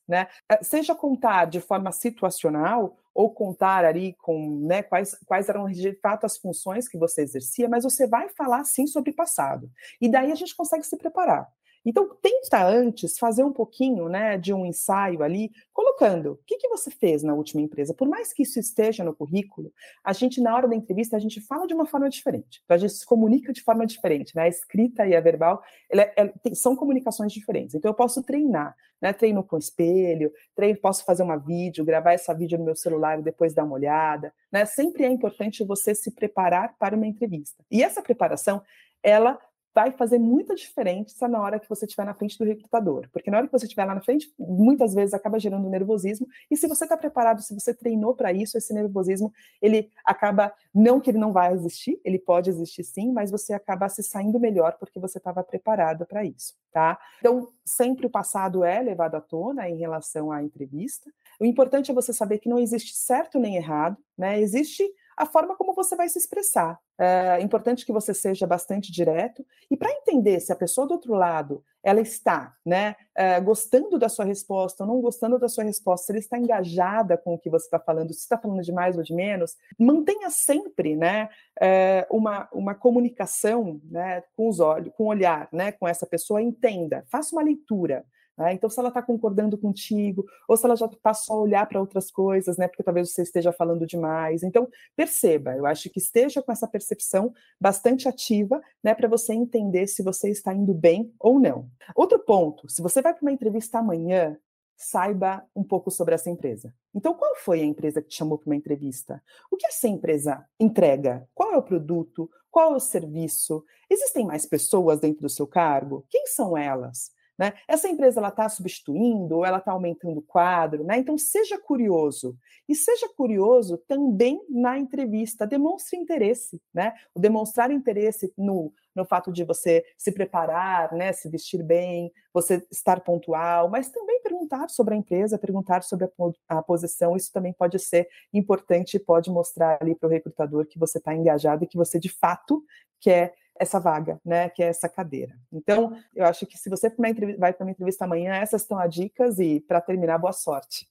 né? 0.08 0.28
Eh, 0.50 0.64
seja 0.64 0.96
contar 0.96 1.46
de 1.46 1.60
forma 1.60 1.92
situacional 1.92 2.98
ou 3.14 3.32
contar 3.32 3.84
ali 3.84 4.14
com 4.22 4.60
né, 4.68 4.84
quais, 4.84 5.18
quais 5.26 5.50
eram 5.50 5.68
de 5.68 5.94
fato 6.02 6.26
as 6.26 6.38
funções 6.38 6.88
que 6.88 6.98
você 6.98 7.24
exercia, 7.24 7.68
mas 7.68 7.84
você 7.84 8.06
vai 8.06 8.30
falar 8.30 8.64
sim 8.64 8.86
sobre 8.86 9.12
passado. 9.12 9.70
E 10.00 10.10
daí 10.10 10.32
a 10.32 10.36
gente 10.36 10.56
consegue 10.56 10.84
se 10.84 10.98
preparar. 10.98 11.48
Então, 11.88 12.10
tenta 12.22 12.68
antes 12.68 13.18
fazer 13.18 13.46
um 13.46 13.54
pouquinho 13.54 14.10
né, 14.10 14.38
de 14.38 14.54
um 14.54 14.66
ensaio 14.66 15.24
ali, 15.24 15.50
colocando 15.72 16.34
o 16.34 16.40
que, 16.46 16.58
que 16.58 16.68
você 16.68 16.92
fez 16.92 17.24
na 17.24 17.34
última 17.34 17.62
empresa. 17.62 17.94
Por 17.94 18.10
mais 18.10 18.34
que 18.34 18.44
isso 18.44 18.60
esteja 18.60 19.06
no 19.06 19.16
currículo, 19.16 19.72
a 20.04 20.12
gente, 20.12 20.42
na 20.42 20.54
hora 20.54 20.68
da 20.68 20.76
entrevista, 20.76 21.16
a 21.16 21.20
gente 21.20 21.40
fala 21.40 21.66
de 21.66 21.74
uma 21.74 21.86
forma 21.86 22.10
diferente. 22.10 22.62
Então, 22.66 22.76
a 22.76 22.78
gente 22.78 22.92
se 22.92 23.06
comunica 23.06 23.54
de 23.54 23.64
forma 23.64 23.86
diferente. 23.86 24.36
Né? 24.36 24.42
A 24.42 24.48
escrita 24.50 25.08
e 25.08 25.16
a 25.16 25.22
verbal 25.22 25.64
é, 25.90 26.28
tem, 26.44 26.54
são 26.54 26.76
comunicações 26.76 27.32
diferentes. 27.32 27.74
Então, 27.74 27.90
eu 27.90 27.96
posso 27.96 28.22
treinar. 28.22 28.76
Né? 29.02 29.14
Treino 29.14 29.42
com 29.42 29.58
espelho, 29.58 30.34
treino, 30.54 30.78
posso 30.82 31.06
fazer 31.06 31.24
uma 31.24 31.38
vídeo, 31.38 31.86
gravar 31.86 32.12
essa 32.12 32.34
vídeo 32.34 32.58
no 32.58 32.66
meu 32.66 32.76
celular 32.76 33.18
e 33.18 33.24
depois 33.24 33.54
dar 33.54 33.64
uma 33.64 33.76
olhada. 33.76 34.34
Né? 34.52 34.66
Sempre 34.66 35.06
é 35.06 35.10
importante 35.10 35.64
você 35.64 35.96
se 35.96 36.12
preparar 36.12 36.76
para 36.78 36.98
uma 36.98 37.08
entrevista. 37.08 37.64
E 37.72 37.82
essa 37.82 38.02
preparação, 38.02 38.62
ela 39.02 39.40
vai 39.78 39.92
fazer 39.92 40.18
muita 40.18 40.56
diferença 40.56 41.28
na 41.28 41.40
hora 41.40 41.60
que 41.60 41.70
você 41.70 41.86
estiver 41.86 42.04
na 42.04 42.16
frente 42.16 42.36
do 42.36 42.44
recrutador. 42.44 43.08
Porque 43.14 43.30
na 43.30 43.38
hora 43.38 43.46
que 43.46 43.52
você 43.52 43.68
estiver 43.68 43.86
lá 43.86 43.94
na 43.94 44.02
frente, 44.02 44.34
muitas 44.40 44.96
vezes 44.96 45.14
acaba 45.14 45.40
gerando 45.40 45.70
nervosismo. 45.70 46.28
E 46.50 46.58
se 46.58 46.68
você 46.68 46.86
está 46.86 46.98
preparado, 46.98 47.44
se 47.44 47.54
você 47.54 47.76
treinou 47.76 48.16
para 48.16 48.34
isso, 48.34 48.58
esse 48.58 48.74
nervosismo, 48.74 49.32
ele 49.62 49.92
acaba, 50.04 50.52
não 50.74 51.00
que 51.00 51.12
ele 51.12 51.20
não 51.20 51.32
vai 51.32 51.54
existir, 51.54 52.02
ele 52.04 52.18
pode 52.18 52.50
existir 52.50 52.84
sim, 52.84 53.12
mas 53.12 53.30
você 53.30 53.54
acaba 53.54 53.88
se 53.88 54.02
saindo 54.02 54.40
melhor 54.40 54.78
porque 54.80 55.00
você 55.00 55.20
estava 55.20 55.44
preparado 55.44 56.08
para 56.08 56.26
isso, 56.26 56.56
tá? 56.72 56.98
Então, 57.20 57.48
sempre 57.64 58.08
o 58.08 58.10
passado 58.10 58.64
é 58.64 58.82
levado 58.82 59.14
à 59.14 59.22
tona 59.22 59.70
em 59.70 59.78
relação 59.78 60.32
à 60.32 60.42
entrevista. 60.42 61.08
O 61.40 61.46
importante 61.46 61.92
é 61.92 61.94
você 61.94 62.12
saber 62.12 62.40
que 62.40 62.50
não 62.50 62.58
existe 62.58 62.96
certo 62.96 63.38
nem 63.40 63.58
errado, 63.58 63.96
né? 64.18 64.42
Existe 64.42 64.84
a 65.18 65.26
forma 65.26 65.56
como 65.56 65.74
você 65.74 65.96
vai 65.96 66.08
se 66.08 66.20
expressar. 66.20 66.80
É 67.00 67.42
importante 67.42 67.86
que 67.86 67.92
você 67.92 68.14
seja 68.14 68.46
bastante 68.46 68.92
direto 68.92 69.44
e 69.70 69.76
para 69.76 69.92
entender 69.92 70.40
se 70.40 70.54
a 70.54 70.56
pessoa 70.56 70.88
do 70.88 70.94
outro 70.94 71.14
lado 71.16 71.64
ela 71.84 72.02
está, 72.02 72.54
né, 72.66 72.96
é, 73.16 73.40
gostando 73.40 73.98
da 73.98 74.10
sua 74.10 74.26
resposta 74.26 74.84
ou 74.84 74.90
não 74.90 75.02
gostando 75.02 75.40
da 75.40 75.48
sua 75.48 75.64
resposta, 75.64 76.08
se 76.08 76.12
ela 76.12 76.20
está 76.20 76.38
engajada 76.38 77.18
com 77.18 77.34
o 77.34 77.40
que 77.40 77.50
você 77.50 77.66
está 77.66 77.80
falando, 77.80 78.14
se 78.14 78.20
está 78.20 78.38
falando 78.38 78.62
de 78.62 78.74
mais 78.74 78.98
ou 78.98 79.04
de 79.04 79.14
menos, 79.14 79.56
mantenha 79.80 80.30
sempre, 80.30 80.96
né, 80.96 81.30
é, 81.62 82.06
uma, 82.12 82.50
uma 82.52 82.76
comunicação, 82.76 83.80
né, 83.86 84.22
com 84.36 84.50
os 84.50 84.60
olhos, 84.60 84.94
com 84.98 85.06
o 85.06 85.08
olhar, 85.08 85.48
né, 85.52 85.72
com 85.72 85.88
essa 85.88 86.06
pessoa, 86.06 86.42
entenda, 86.42 87.06
faça 87.10 87.34
uma 87.34 87.44
leitura. 87.44 88.06
Né? 88.38 88.54
Então, 88.54 88.70
se 88.70 88.80
ela 88.80 88.90
está 88.90 89.02
concordando 89.02 89.58
contigo, 89.58 90.26
ou 90.48 90.56
se 90.56 90.66
ela 90.66 90.76
já 90.76 90.88
passou 91.02 91.38
a 91.38 91.42
olhar 91.42 91.68
para 91.68 91.80
outras 91.80 92.12
coisas, 92.12 92.58
né? 92.58 92.68
Porque 92.68 92.84
talvez 92.84 93.12
você 93.12 93.24
esteja 93.24 93.52
falando 93.52 93.86
demais. 93.86 94.44
Então, 94.44 94.68
perceba, 94.96 95.56
eu 95.56 95.66
acho 95.66 95.90
que 95.90 96.00
esteja 96.00 96.42
com 96.42 96.52
essa 96.52 96.68
percepção 96.68 97.34
bastante 97.60 98.08
ativa, 98.08 98.62
né? 98.84 98.94
Para 98.94 99.08
você 99.08 99.34
entender 99.34 99.88
se 99.88 100.04
você 100.04 100.30
está 100.30 100.54
indo 100.54 100.74
bem 100.74 101.12
ou 101.20 101.40
não. 101.40 101.68
Outro 101.96 102.20
ponto: 102.20 102.70
se 102.70 102.82
você 102.82 103.02
vai 103.02 103.14
para 103.14 103.24
uma 103.24 103.32
entrevista 103.32 103.80
amanhã, 103.80 104.38
saiba 104.78 105.44
um 105.56 105.64
pouco 105.64 105.90
sobre 105.90 106.14
essa 106.14 106.30
empresa. 106.30 106.72
Então, 106.94 107.16
qual 107.16 107.36
foi 107.38 107.62
a 107.62 107.66
empresa 107.66 108.02
que 108.02 108.10
te 108.10 108.18
chamou 108.18 108.38
para 108.38 108.50
uma 108.50 108.56
entrevista? 108.56 109.22
O 109.50 109.58
que 109.58 109.66
essa 109.66 109.88
empresa 109.88 110.46
entrega? 110.60 111.28
Qual 111.34 111.54
é 111.54 111.58
o 111.58 111.64
produto? 111.64 112.30
Qual 112.52 112.74
é 112.74 112.76
o 112.76 112.80
serviço? 112.80 113.64
Existem 113.90 114.26
mais 114.26 114.46
pessoas 114.46 115.00
dentro 115.00 115.24
do 115.24 115.30
seu 115.30 115.48
cargo? 115.48 116.06
Quem 116.10 116.28
são 116.28 116.56
elas? 116.56 117.12
Né? 117.38 117.54
Essa 117.68 117.88
empresa 117.88 118.20
ela 118.20 118.30
está 118.30 118.50
substituindo 118.50 119.38
ou 119.38 119.46
ela 119.46 119.60
está 119.60 119.72
aumentando 119.72 120.18
o 120.18 120.24
quadro, 120.24 120.84
né? 120.84 120.98
Então 120.98 121.18
seja 121.20 121.60
curioso 121.60 122.36
e 122.68 122.74
seja 122.74 123.08
curioso 123.16 123.78
também 123.88 124.42
na 124.50 124.80
entrevista, 124.80 125.46
demonstre 125.46 125.98
interesse, 125.98 126.60
né? 126.74 126.94
O 127.14 127.20
demonstrar 127.20 127.70
interesse 127.70 128.34
no, 128.36 128.74
no 128.96 129.06
fato 129.06 129.32
de 129.32 129.44
você 129.44 129.86
se 129.96 130.12
preparar, 130.12 130.92
né? 130.94 131.14
Se 131.14 131.30
vestir 131.30 131.62
bem, 131.62 132.12
você 132.34 132.66
estar 132.72 133.02
pontual, 133.02 133.70
mas 133.70 133.90
também 133.90 134.20
perguntar 134.24 134.68
sobre 134.70 134.96
a 134.96 134.98
empresa, 134.98 135.38
perguntar 135.38 135.84
sobre 135.84 136.06
a, 136.50 136.58
a 136.58 136.64
posição, 136.64 137.16
isso 137.16 137.32
também 137.32 137.54
pode 137.54 137.78
ser 137.78 138.08
importante, 138.34 138.98
pode 138.98 139.30
mostrar 139.30 139.78
ali 139.80 139.94
para 139.94 140.08
o 140.08 140.12
recrutador 140.12 140.66
que 140.66 140.80
você 140.80 140.98
está 140.98 141.14
engajado 141.14 141.64
e 141.64 141.68
que 141.68 141.78
você 141.78 142.00
de 142.00 142.10
fato 142.10 142.64
quer 143.00 143.36
essa 143.60 143.80
vaga, 143.80 144.20
né, 144.24 144.50
que 144.50 144.64
é 144.64 144.68
essa 144.68 144.90
cadeira. 144.90 145.36
Então, 145.52 145.98
eu 146.16 146.26
acho 146.26 146.46
que 146.46 146.58
se 146.58 146.70
você 146.70 146.90
vai 147.38 147.54
para 147.54 147.66
uma 147.66 147.72
entrevista 147.72 148.06
amanhã, 148.06 148.36
essas 148.36 148.64
são 148.64 148.80
as 148.80 148.94
dicas 148.94 149.40
e, 149.40 149.60
para 149.60 149.82
terminar, 149.82 150.18
boa 150.18 150.34
sorte. 150.34 150.88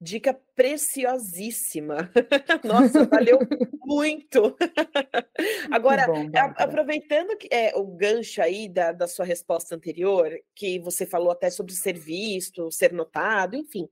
Dica 0.00 0.38
preciosíssima. 0.54 2.10
Nossa, 2.62 3.04
valeu 3.06 3.38
muito. 3.84 4.56
Agora, 5.70 6.06
bom, 6.06 6.28
aproveitando 6.56 7.36
que, 7.36 7.48
é, 7.50 7.74
o 7.74 7.84
gancho 7.86 8.42
aí 8.42 8.68
da, 8.68 8.92
da 8.92 9.08
sua 9.08 9.24
resposta 9.24 9.74
anterior, 9.74 10.30
que 10.54 10.78
você 10.78 11.06
falou 11.06 11.30
até 11.30 11.50
sobre 11.50 11.72
ser 11.72 11.98
visto, 11.98 12.70
ser 12.70 12.92
notado, 12.92 13.56
enfim. 13.56 13.88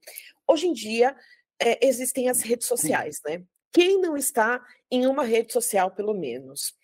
Hoje 0.46 0.66
em 0.66 0.72
dia, 0.72 1.16
é, 1.60 1.84
existem 1.86 2.28
as 2.28 2.42
redes 2.42 2.68
sociais, 2.68 3.20
né? 3.26 3.42
Quem 3.72 4.00
não 4.00 4.16
está 4.16 4.62
em 4.90 5.06
uma 5.06 5.24
rede 5.24 5.52
social, 5.52 5.90
pelo 5.90 6.14
menos? 6.14 6.74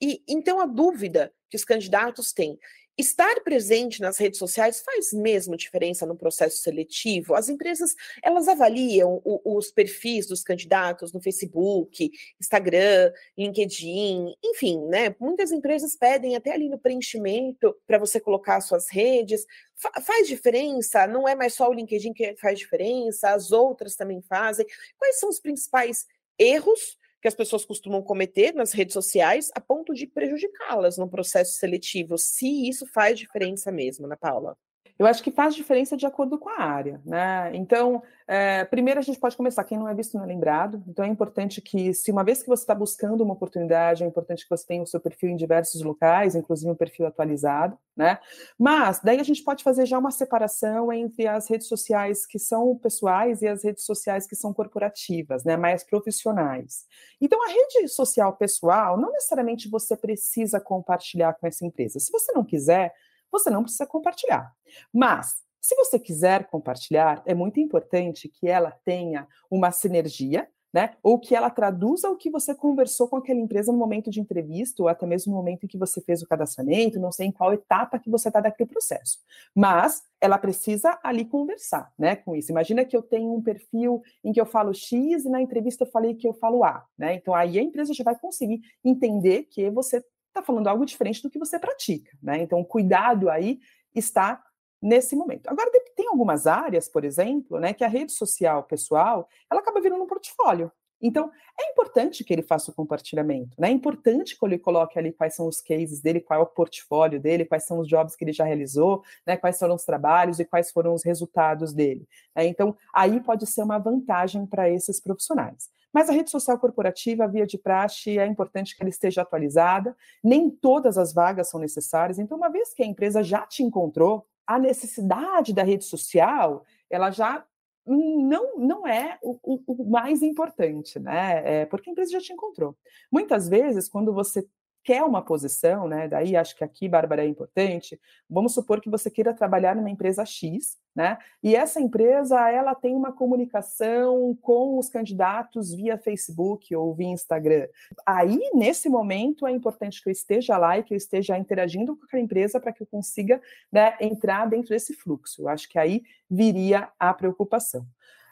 E 0.00 0.22
então 0.28 0.60
a 0.60 0.66
dúvida 0.66 1.32
que 1.48 1.56
os 1.56 1.64
candidatos 1.64 2.32
têm 2.32 2.58
estar 3.00 3.40
presente 3.42 4.00
nas 4.00 4.18
redes 4.18 4.38
sociais 4.38 4.82
faz 4.82 5.12
mesmo 5.12 5.56
diferença 5.56 6.06
no 6.06 6.16
processo 6.16 6.58
seletivo? 6.58 7.34
As 7.34 7.48
empresas, 7.48 7.94
elas 8.22 8.46
avaliam 8.46 9.20
o, 9.24 9.56
os 9.56 9.70
perfis 9.70 10.26
dos 10.26 10.42
candidatos 10.42 11.12
no 11.12 11.20
Facebook, 11.20 12.10
Instagram, 12.40 13.12
LinkedIn, 13.36 14.34
enfim, 14.44 14.84
né? 14.86 15.14
Muitas 15.18 15.50
empresas 15.50 15.96
pedem 15.96 16.36
até 16.36 16.52
ali 16.52 16.68
no 16.68 16.78
preenchimento 16.78 17.74
para 17.86 17.98
você 17.98 18.20
colocar 18.20 18.60
suas 18.60 18.90
redes. 18.90 19.46
Fa 19.76 20.00
faz 20.02 20.28
diferença? 20.28 21.06
Não 21.06 21.26
é 21.26 21.34
mais 21.34 21.54
só 21.54 21.68
o 21.68 21.74
LinkedIn 21.74 22.12
que 22.12 22.36
faz 22.36 22.58
diferença, 22.58 23.30
as 23.30 23.50
outras 23.50 23.96
também 23.96 24.20
fazem. 24.22 24.66
Quais 24.98 25.18
são 25.18 25.28
os 25.28 25.40
principais 25.40 26.06
erros 26.38 26.98
que 27.20 27.28
as 27.28 27.34
pessoas 27.34 27.64
costumam 27.64 28.02
cometer 28.02 28.54
nas 28.54 28.72
redes 28.72 28.94
sociais 28.94 29.50
a 29.54 29.60
ponto 29.60 29.94
de 29.94 30.06
prejudicá-las 30.06 30.96
no 30.96 31.08
processo 31.08 31.58
seletivo, 31.58 32.16
se 32.16 32.68
isso 32.68 32.86
faz 32.86 33.18
diferença 33.18 33.70
mesmo, 33.70 34.06
Ana 34.06 34.16
Paula? 34.16 34.56
Eu 35.00 35.06
acho 35.06 35.22
que 35.22 35.30
faz 35.30 35.54
diferença 35.54 35.96
de 35.96 36.04
acordo 36.04 36.38
com 36.38 36.50
a 36.50 36.60
área, 36.60 37.00
né? 37.06 37.50
Então, 37.54 38.02
é, 38.28 38.66
primeiro 38.66 39.00
a 39.00 39.02
gente 39.02 39.18
pode 39.18 39.34
começar, 39.34 39.64
quem 39.64 39.78
não 39.78 39.88
é 39.88 39.94
visto 39.94 40.14
não 40.14 40.22
é 40.22 40.26
lembrado. 40.26 40.84
Então 40.86 41.02
é 41.02 41.08
importante 41.08 41.62
que, 41.62 41.94
se 41.94 42.12
uma 42.12 42.22
vez 42.22 42.42
que 42.42 42.48
você 42.50 42.64
está 42.64 42.74
buscando 42.74 43.24
uma 43.24 43.32
oportunidade, 43.32 44.04
é 44.04 44.06
importante 44.06 44.44
que 44.44 44.50
você 44.50 44.66
tenha 44.66 44.82
o 44.82 44.86
seu 44.86 45.00
perfil 45.00 45.30
em 45.30 45.36
diversos 45.36 45.80
locais, 45.80 46.34
inclusive 46.34 46.70
um 46.70 46.74
perfil 46.74 47.06
atualizado, 47.06 47.78
né? 47.96 48.18
Mas 48.58 49.00
daí 49.02 49.18
a 49.18 49.22
gente 49.22 49.42
pode 49.42 49.64
fazer 49.64 49.86
já 49.86 49.98
uma 49.98 50.10
separação 50.10 50.92
entre 50.92 51.26
as 51.26 51.48
redes 51.48 51.66
sociais 51.66 52.26
que 52.26 52.38
são 52.38 52.76
pessoais 52.76 53.40
e 53.40 53.48
as 53.48 53.64
redes 53.64 53.86
sociais 53.86 54.26
que 54.26 54.36
são 54.36 54.52
corporativas, 54.52 55.44
né? 55.44 55.56
Mais 55.56 55.82
profissionais. 55.82 56.84
Então 57.18 57.42
a 57.42 57.48
rede 57.48 57.88
social 57.88 58.36
pessoal, 58.36 59.00
não 59.00 59.12
necessariamente 59.12 59.66
você 59.66 59.96
precisa 59.96 60.60
compartilhar 60.60 61.32
com 61.40 61.46
essa 61.46 61.64
empresa. 61.64 61.98
Se 61.98 62.12
você 62.12 62.32
não 62.32 62.44
quiser, 62.44 62.92
você 63.30 63.50
não 63.50 63.62
precisa 63.62 63.86
compartilhar. 63.86 64.52
Mas, 64.92 65.42
se 65.60 65.74
você 65.74 65.98
quiser 65.98 66.46
compartilhar, 66.46 67.22
é 67.26 67.34
muito 67.34 67.60
importante 67.60 68.28
que 68.28 68.48
ela 68.48 68.70
tenha 68.84 69.28
uma 69.50 69.70
sinergia, 69.70 70.48
né? 70.72 70.94
Ou 71.02 71.18
que 71.18 71.34
ela 71.34 71.50
traduza 71.50 72.08
o 72.08 72.16
que 72.16 72.30
você 72.30 72.54
conversou 72.54 73.08
com 73.08 73.16
aquela 73.16 73.40
empresa 73.40 73.72
no 73.72 73.78
momento 73.78 74.10
de 74.10 74.20
entrevista, 74.20 74.82
ou 74.82 74.88
até 74.88 75.04
mesmo 75.04 75.32
no 75.32 75.36
momento 75.36 75.64
em 75.64 75.66
que 75.66 75.76
você 75.76 76.00
fez 76.00 76.22
o 76.22 76.28
cadastramento, 76.28 77.00
não 77.00 77.10
sei 77.10 77.26
em 77.26 77.32
qual 77.32 77.52
etapa 77.52 77.98
que 77.98 78.08
você 78.08 78.28
está 78.28 78.40
daquele 78.40 78.70
processo. 78.70 79.18
Mas 79.54 80.04
ela 80.20 80.38
precisa 80.38 80.98
ali 81.02 81.24
conversar, 81.24 81.92
né? 81.98 82.16
Com 82.16 82.36
isso. 82.36 82.52
Imagina 82.52 82.84
que 82.84 82.96
eu 82.96 83.02
tenho 83.02 83.34
um 83.34 83.42
perfil 83.42 84.00
em 84.22 84.32
que 84.32 84.40
eu 84.40 84.46
falo 84.46 84.72
X 84.72 85.24
e 85.24 85.28
na 85.28 85.42
entrevista 85.42 85.84
eu 85.84 85.90
falei 85.90 86.14
que 86.14 86.26
eu 86.26 86.32
falo 86.32 86.62
A, 86.62 86.86
né? 86.96 87.14
Então 87.14 87.34
aí 87.34 87.58
a 87.58 87.62
empresa 87.62 87.92
já 87.92 88.04
vai 88.04 88.16
conseguir 88.18 88.62
entender 88.84 89.44
que 89.50 89.68
você 89.70 90.04
está 90.30 90.42
falando 90.42 90.68
algo 90.68 90.86
diferente 90.86 91.22
do 91.22 91.30
que 91.30 91.38
você 91.38 91.58
pratica, 91.58 92.16
né? 92.22 92.42
Então, 92.42 92.60
o 92.60 92.64
cuidado 92.64 93.28
aí 93.28 93.60
está 93.94 94.42
nesse 94.82 95.14
momento. 95.14 95.48
Agora, 95.48 95.70
tem 95.94 96.08
algumas 96.08 96.46
áreas, 96.46 96.88
por 96.88 97.04
exemplo, 97.04 97.60
né, 97.60 97.74
que 97.74 97.84
a 97.84 97.88
rede 97.88 98.12
social 98.12 98.62
pessoal, 98.64 99.28
ela 99.50 99.60
acaba 99.60 99.80
virando 99.80 100.02
um 100.02 100.06
portfólio. 100.06 100.72
Então, 101.02 101.30
é 101.58 101.70
importante 101.70 102.22
que 102.22 102.32
ele 102.32 102.42
faça 102.42 102.70
o 102.70 102.74
compartilhamento, 102.74 103.58
né? 103.58 103.68
É 103.68 103.72
importante 103.72 104.38
que 104.38 104.44
ele 104.44 104.58
coloque 104.58 104.98
ali 104.98 105.12
quais 105.12 105.34
são 105.34 105.48
os 105.48 105.62
cases 105.62 106.00
dele, 106.02 106.20
qual 106.20 106.40
é 106.40 106.42
o 106.42 106.46
portfólio 106.46 107.18
dele, 107.18 107.46
quais 107.46 107.64
são 107.64 107.78
os 107.78 107.88
jobs 107.88 108.14
que 108.14 108.22
ele 108.22 108.34
já 108.34 108.44
realizou, 108.44 109.02
né? 109.26 109.36
Quais 109.36 109.58
foram 109.58 109.76
os 109.76 109.84
trabalhos 109.84 110.38
e 110.38 110.44
quais 110.44 110.70
foram 110.70 110.92
os 110.92 111.02
resultados 111.02 111.72
dele. 111.72 112.06
Né? 112.36 112.44
Então, 112.46 112.76
aí 112.94 113.18
pode 113.20 113.46
ser 113.46 113.62
uma 113.62 113.78
vantagem 113.78 114.44
para 114.44 114.68
esses 114.68 115.00
profissionais. 115.00 115.70
Mas 115.92 116.08
a 116.08 116.12
rede 116.12 116.30
social 116.30 116.58
corporativa, 116.58 117.26
via 117.26 117.46
de 117.46 117.58
praxe, 117.58 118.18
é 118.18 118.26
importante 118.26 118.76
que 118.76 118.82
ela 118.82 118.90
esteja 118.90 119.22
atualizada. 119.22 119.96
Nem 120.22 120.50
todas 120.50 120.96
as 120.96 121.12
vagas 121.12 121.48
são 121.48 121.58
necessárias. 121.58 122.18
Então, 122.18 122.36
uma 122.36 122.48
vez 122.48 122.72
que 122.72 122.82
a 122.82 122.86
empresa 122.86 123.22
já 123.22 123.46
te 123.46 123.62
encontrou, 123.62 124.26
a 124.46 124.58
necessidade 124.58 125.52
da 125.52 125.62
rede 125.62 125.84
social, 125.84 126.64
ela 126.88 127.10
já 127.10 127.44
não, 127.86 128.58
não 128.58 128.86
é 128.86 129.18
o, 129.22 129.38
o, 129.42 129.62
o 129.66 129.90
mais 129.90 130.22
importante, 130.22 130.98
né? 130.98 131.62
É 131.62 131.66
porque 131.66 131.90
a 131.90 131.92
empresa 131.92 132.12
já 132.12 132.20
te 132.20 132.32
encontrou. 132.32 132.76
Muitas 133.10 133.48
vezes, 133.48 133.88
quando 133.88 134.12
você 134.12 134.46
quer 134.82 135.02
uma 135.02 135.22
posição, 135.22 135.86
né? 135.86 136.08
Daí 136.08 136.36
acho 136.36 136.56
que 136.56 136.64
aqui, 136.64 136.88
Bárbara, 136.88 137.24
é 137.24 137.28
importante. 137.28 138.00
Vamos 138.28 138.54
supor 138.54 138.80
que 138.80 138.90
você 138.90 139.10
queira 139.10 139.34
trabalhar 139.34 139.76
numa 139.76 139.90
empresa 139.90 140.24
X, 140.24 140.78
né? 140.94 141.18
E 141.42 141.54
essa 141.54 141.80
empresa 141.80 142.48
ela 142.50 142.74
tem 142.74 142.94
uma 142.94 143.12
comunicação 143.12 144.36
com 144.40 144.78
os 144.78 144.88
candidatos 144.88 145.72
via 145.74 145.98
Facebook 145.98 146.74
ou 146.74 146.94
via 146.94 147.08
Instagram. 147.08 147.68
Aí, 148.04 148.40
nesse 148.54 148.88
momento, 148.88 149.46
é 149.46 149.52
importante 149.52 150.02
que 150.02 150.08
eu 150.08 150.12
esteja 150.12 150.56
lá 150.56 150.78
e 150.78 150.82
que 150.82 150.94
eu 150.94 150.98
esteja 150.98 151.38
interagindo 151.38 151.96
com 151.96 152.04
aquela 152.04 152.22
empresa 152.22 152.58
para 152.58 152.72
que 152.72 152.82
eu 152.82 152.86
consiga 152.86 153.40
né, 153.70 153.96
entrar 154.00 154.48
dentro 154.48 154.70
desse 154.70 154.94
fluxo. 154.94 155.42
Eu 155.42 155.48
acho 155.48 155.68
que 155.68 155.78
aí 155.78 156.02
viria 156.28 156.88
a 156.98 157.12
preocupação. 157.12 157.86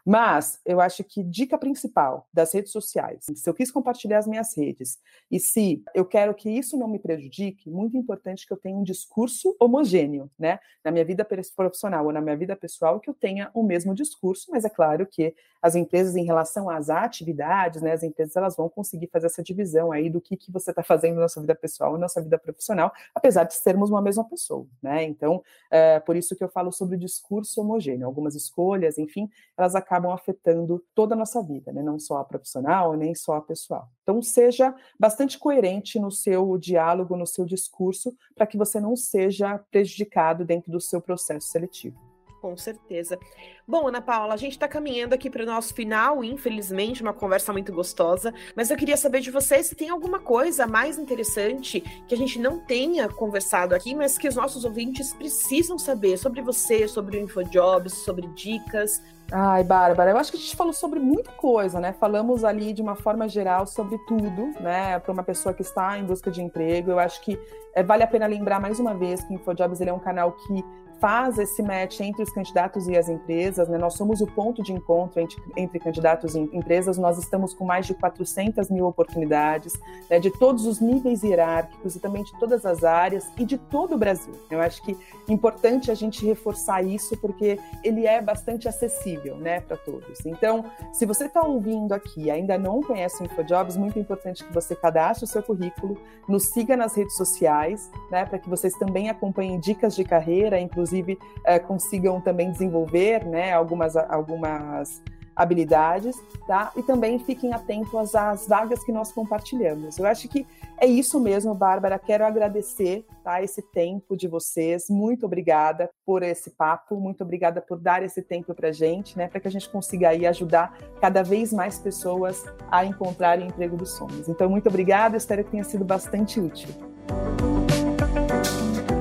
Mas 0.08 0.58
eu 0.64 0.80
acho 0.80 1.04
que 1.04 1.22
dica 1.22 1.58
principal 1.58 2.26
das 2.32 2.54
redes 2.54 2.72
sociais, 2.72 3.26
se 3.34 3.46
eu 3.46 3.52
quis 3.52 3.70
compartilhar 3.70 4.16
as 4.16 4.26
minhas 4.26 4.56
redes 4.56 4.96
e 5.30 5.38
se 5.38 5.82
eu 5.94 6.02
quero 6.02 6.34
que 6.34 6.48
isso 6.48 6.78
não 6.78 6.88
me 6.88 6.98
prejudique, 6.98 7.68
muito 7.68 7.94
importante 7.94 8.46
que 8.46 8.52
eu 8.54 8.56
tenha 8.56 8.74
um 8.74 8.82
discurso 8.82 9.54
homogêneo, 9.60 10.30
né? 10.38 10.60
Na 10.82 10.90
minha 10.90 11.04
vida 11.04 11.26
profissional 11.54 12.06
ou 12.06 12.12
na 12.12 12.22
minha 12.22 12.38
vida 12.38 12.56
pessoal, 12.56 12.98
que 12.98 13.10
eu 13.10 13.12
tenha 13.12 13.50
o 13.52 13.62
mesmo 13.62 13.94
discurso, 13.94 14.50
mas 14.50 14.64
é 14.64 14.70
claro 14.70 15.06
que 15.06 15.34
as 15.60 15.74
empresas, 15.74 16.16
em 16.16 16.24
relação 16.24 16.70
às 16.70 16.90
atividades, 16.90 17.82
né? 17.82 17.92
As 17.92 18.02
empresas 18.02 18.36
elas 18.36 18.56
vão 18.56 18.68
conseguir 18.68 19.08
fazer 19.08 19.26
essa 19.26 19.42
divisão 19.42 19.92
aí 19.92 20.08
do 20.08 20.20
que, 20.20 20.36
que 20.36 20.52
você 20.52 20.70
está 20.70 20.82
fazendo 20.82 21.20
na 21.20 21.28
sua 21.28 21.42
vida 21.42 21.54
pessoal 21.54 21.96
e 21.96 22.00
na 22.00 22.08
sua 22.08 22.22
vida 22.22 22.38
profissional, 22.38 22.92
apesar 23.14 23.44
de 23.44 23.54
sermos 23.54 23.90
uma 23.90 24.00
mesma 24.00 24.24
pessoa, 24.24 24.66
né? 24.82 25.04
Então, 25.04 25.42
é 25.70 26.00
por 26.00 26.16
isso 26.16 26.36
que 26.36 26.44
eu 26.44 26.48
falo 26.48 26.72
sobre 26.72 26.96
o 26.96 26.98
discurso 26.98 27.60
homogêneo. 27.60 28.06
Algumas 28.06 28.34
escolhas, 28.34 28.98
enfim, 28.98 29.28
elas 29.56 29.74
acabam 29.74 30.12
afetando 30.12 30.82
toda 30.94 31.14
a 31.14 31.18
nossa 31.18 31.42
vida, 31.42 31.72
né? 31.72 31.82
não 31.82 31.98
só 31.98 32.18
a 32.18 32.24
profissional, 32.24 32.94
nem 32.94 33.14
só 33.14 33.36
a 33.36 33.40
pessoal. 33.40 33.88
Então, 34.02 34.22
seja 34.22 34.74
bastante 34.98 35.38
coerente 35.38 35.98
no 35.98 36.10
seu 36.10 36.56
diálogo, 36.58 37.16
no 37.16 37.26
seu 37.26 37.44
discurso, 37.44 38.14
para 38.34 38.46
que 38.46 38.56
você 38.56 38.80
não 38.80 38.96
seja 38.96 39.58
prejudicado 39.70 40.44
dentro 40.44 40.70
do 40.70 40.80
seu 40.80 41.00
processo 41.00 41.48
seletivo. 41.48 42.07
Com 42.40 42.56
certeza. 42.56 43.18
Bom, 43.66 43.88
Ana 43.88 44.00
Paula, 44.00 44.32
a 44.32 44.36
gente 44.36 44.52
está 44.52 44.68
caminhando 44.68 45.12
aqui 45.12 45.28
para 45.28 45.42
o 45.42 45.46
nosso 45.46 45.74
final, 45.74 46.22
infelizmente, 46.22 47.02
uma 47.02 47.12
conversa 47.12 47.52
muito 47.52 47.72
gostosa, 47.72 48.32
mas 48.54 48.70
eu 48.70 48.76
queria 48.76 48.96
saber 48.96 49.20
de 49.20 49.30
você 49.30 49.62
se 49.62 49.74
tem 49.74 49.90
alguma 49.90 50.20
coisa 50.20 50.66
mais 50.66 50.98
interessante 50.98 51.80
que 52.06 52.14
a 52.14 52.16
gente 52.16 52.38
não 52.38 52.60
tenha 52.60 53.08
conversado 53.08 53.74
aqui, 53.74 53.94
mas 53.94 54.16
que 54.16 54.28
os 54.28 54.36
nossos 54.36 54.64
ouvintes 54.64 55.12
precisam 55.12 55.78
saber 55.78 56.16
sobre 56.16 56.40
você, 56.40 56.86
sobre 56.86 57.18
o 57.18 57.20
InfoJobs, 57.20 57.92
sobre 58.04 58.28
dicas. 58.28 59.02
Ai, 59.30 59.62
Bárbara, 59.62 60.12
eu 60.12 60.16
acho 60.16 60.30
que 60.30 60.38
a 60.38 60.40
gente 60.40 60.56
falou 60.56 60.72
sobre 60.72 60.98
muita 60.98 61.30
coisa, 61.32 61.78
né? 61.78 61.92
Falamos 61.92 62.44
ali 62.44 62.72
de 62.72 62.80
uma 62.80 62.94
forma 62.94 63.28
geral 63.28 63.66
sobre 63.66 63.98
tudo, 64.06 64.52
né? 64.60 64.98
Para 65.00 65.12
uma 65.12 65.22
pessoa 65.22 65.52
que 65.52 65.60
está 65.60 65.98
em 65.98 66.04
busca 66.04 66.30
de 66.30 66.40
emprego. 66.40 66.92
Eu 66.92 66.98
acho 66.98 67.20
que 67.20 67.38
é, 67.74 67.82
vale 67.82 68.02
a 68.02 68.06
pena 68.06 68.26
lembrar 68.26 68.58
mais 68.58 68.80
uma 68.80 68.94
vez 68.94 69.22
que 69.22 69.32
o 69.32 69.34
InfoJobs 69.34 69.80
ele 69.80 69.90
é 69.90 69.92
um 69.92 69.98
canal 69.98 70.32
que 70.32 70.64
faz 71.00 71.38
esse 71.38 71.62
match 71.62 72.00
entre 72.00 72.22
os 72.22 72.30
candidatos 72.30 72.88
e 72.88 72.96
as 72.96 73.08
empresas, 73.08 73.68
né? 73.68 73.78
Nós 73.78 73.94
somos 73.94 74.20
o 74.20 74.26
ponto 74.26 74.62
de 74.62 74.72
encontro 74.72 75.20
entre, 75.20 75.40
entre 75.56 75.78
candidatos 75.78 76.34
e 76.34 76.40
empresas. 76.52 76.98
Nós 76.98 77.18
estamos 77.18 77.54
com 77.54 77.64
mais 77.64 77.86
de 77.86 77.94
400 77.94 78.68
mil 78.70 78.86
oportunidades, 78.86 79.78
né? 80.10 80.18
de 80.18 80.30
todos 80.30 80.66
os 80.66 80.80
níveis 80.80 81.22
hierárquicos 81.22 81.96
e 81.96 82.00
também 82.00 82.22
de 82.24 82.38
todas 82.38 82.66
as 82.66 82.84
áreas 82.84 83.30
e 83.36 83.44
de 83.44 83.56
todo 83.56 83.94
o 83.94 83.98
Brasil. 83.98 84.34
Eu 84.50 84.60
acho 84.60 84.82
que 84.82 84.92
é 85.28 85.32
importante 85.32 85.90
a 85.90 85.94
gente 85.94 86.24
reforçar 86.26 86.82
isso 86.82 87.16
porque 87.18 87.58
ele 87.84 88.06
é 88.06 88.20
bastante 88.20 88.68
acessível, 88.68 89.36
né, 89.36 89.60
para 89.60 89.76
todos. 89.76 90.24
Então, 90.26 90.64
se 90.92 91.06
você 91.06 91.26
está 91.26 91.42
ouvindo 91.42 91.92
aqui 91.92 92.24
e 92.24 92.30
ainda 92.30 92.58
não 92.58 92.82
conhece 92.82 93.22
o 93.22 93.26
InfoJobs, 93.26 93.76
muito 93.76 93.98
importante 93.98 94.44
que 94.44 94.52
você 94.52 94.74
cadastre 94.74 95.24
o 95.24 95.28
seu 95.28 95.42
currículo, 95.42 95.96
nos 96.28 96.48
siga 96.48 96.76
nas 96.76 96.94
redes 96.94 97.16
sociais, 97.16 97.90
né, 98.10 98.24
para 98.24 98.38
que 98.38 98.48
vocês 98.48 98.74
também 98.74 99.08
acompanhem 99.08 99.58
dicas 99.58 99.94
de 99.94 100.04
carreira, 100.04 100.60
inclusive 100.60 100.87
inclusive 100.88 101.18
é, 101.44 101.58
consigam 101.58 102.20
também 102.20 102.50
desenvolver 102.50 103.24
né, 103.26 103.52
algumas, 103.52 103.96
algumas 103.96 105.02
habilidades, 105.36 106.16
tá? 106.48 106.72
E 106.76 106.82
também 106.82 107.18
fiquem 107.20 107.52
atentos 107.52 108.14
às 108.14 108.48
vagas 108.48 108.82
que 108.82 108.90
nós 108.90 109.12
compartilhamos. 109.12 109.96
Eu 109.96 110.06
acho 110.06 110.28
que 110.28 110.44
é 110.80 110.86
isso 110.86 111.20
mesmo, 111.20 111.54
Bárbara. 111.54 111.96
Quero 111.96 112.24
agradecer 112.24 113.06
tá, 113.22 113.40
esse 113.40 113.62
tempo 113.70 114.16
de 114.16 114.26
vocês. 114.26 114.86
Muito 114.90 115.26
obrigada 115.26 115.88
por 116.04 116.24
esse 116.24 116.50
papo, 116.50 116.96
muito 116.96 117.22
obrigada 117.22 117.60
por 117.60 117.78
dar 117.78 118.02
esse 118.02 118.20
tempo 118.20 118.52
para 118.52 118.70
a 118.70 118.72
gente, 118.72 119.16
né? 119.16 119.28
Para 119.28 119.38
que 119.38 119.46
a 119.46 119.50
gente 119.50 119.68
consiga 119.68 120.08
aí 120.08 120.26
ajudar 120.26 120.76
cada 121.00 121.22
vez 121.22 121.52
mais 121.52 121.78
pessoas 121.78 122.44
a 122.68 122.84
encontrarem 122.84 123.46
emprego 123.46 123.76
dos 123.76 123.92
sonhos. 123.92 124.28
Então, 124.28 124.50
muito 124.50 124.68
obrigada, 124.68 125.16
espero 125.16 125.44
que 125.44 125.52
tenha 125.52 125.64
sido 125.64 125.84
bastante 125.84 126.40
útil. 126.40 126.68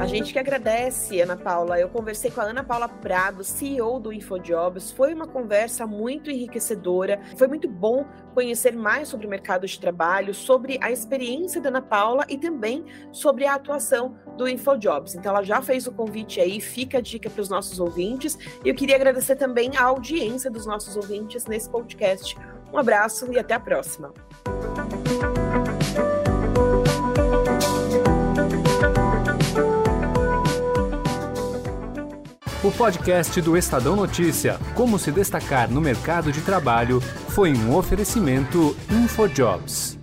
Gente 0.07 0.31
que 0.31 0.39
agradece, 0.39 1.19
Ana 1.19 1.35
Paula. 1.35 1.77
Eu 1.77 1.89
conversei 1.89 2.31
com 2.31 2.39
a 2.39 2.45
Ana 2.45 2.63
Paula 2.63 2.87
Prado, 2.87 3.43
CEO 3.43 3.99
do 3.99 4.13
InfoJobs. 4.13 4.89
Foi 4.89 5.13
uma 5.13 5.27
conversa 5.27 5.85
muito 5.85 6.31
enriquecedora. 6.31 7.19
Foi 7.35 7.45
muito 7.45 7.67
bom 7.67 8.05
conhecer 8.33 8.73
mais 8.73 9.09
sobre 9.09 9.27
o 9.27 9.29
mercado 9.29 9.67
de 9.67 9.77
trabalho, 9.77 10.33
sobre 10.33 10.79
a 10.81 10.89
experiência 10.89 11.59
da 11.59 11.67
Ana 11.67 11.81
Paula 11.81 12.25
e 12.29 12.37
também 12.37 12.85
sobre 13.11 13.45
a 13.45 13.55
atuação 13.55 14.17
do 14.37 14.47
InfoJobs. 14.47 15.13
Então, 15.13 15.33
ela 15.35 15.43
já 15.43 15.61
fez 15.61 15.87
o 15.87 15.91
convite 15.91 16.39
aí, 16.39 16.61
fica 16.61 16.99
a 16.99 17.01
dica 17.01 17.29
para 17.29 17.41
os 17.41 17.49
nossos 17.49 17.77
ouvintes. 17.77 18.37
E 18.63 18.69
eu 18.69 18.75
queria 18.75 18.95
agradecer 18.95 19.35
também 19.35 19.75
a 19.75 19.83
audiência 19.83 20.49
dos 20.49 20.65
nossos 20.65 20.95
ouvintes 20.95 21.45
nesse 21.45 21.69
podcast. 21.69 22.37
Um 22.71 22.77
abraço 22.77 23.29
e 23.33 23.37
até 23.37 23.55
a 23.55 23.59
próxima. 23.59 24.13
O 32.67 32.71
podcast 32.73 33.41
do 33.41 33.55
Estadão 33.55 33.95
Notícia, 33.95 34.59
Como 34.75 34.99
se 34.99 35.09
destacar 35.09 35.71
no 35.71 35.79
mercado 35.79 36.33
de 36.33 36.41
trabalho, 36.41 36.99
foi 37.29 37.53
um 37.53 37.73
oferecimento 37.73 38.75
InfoJobs. 38.91 39.96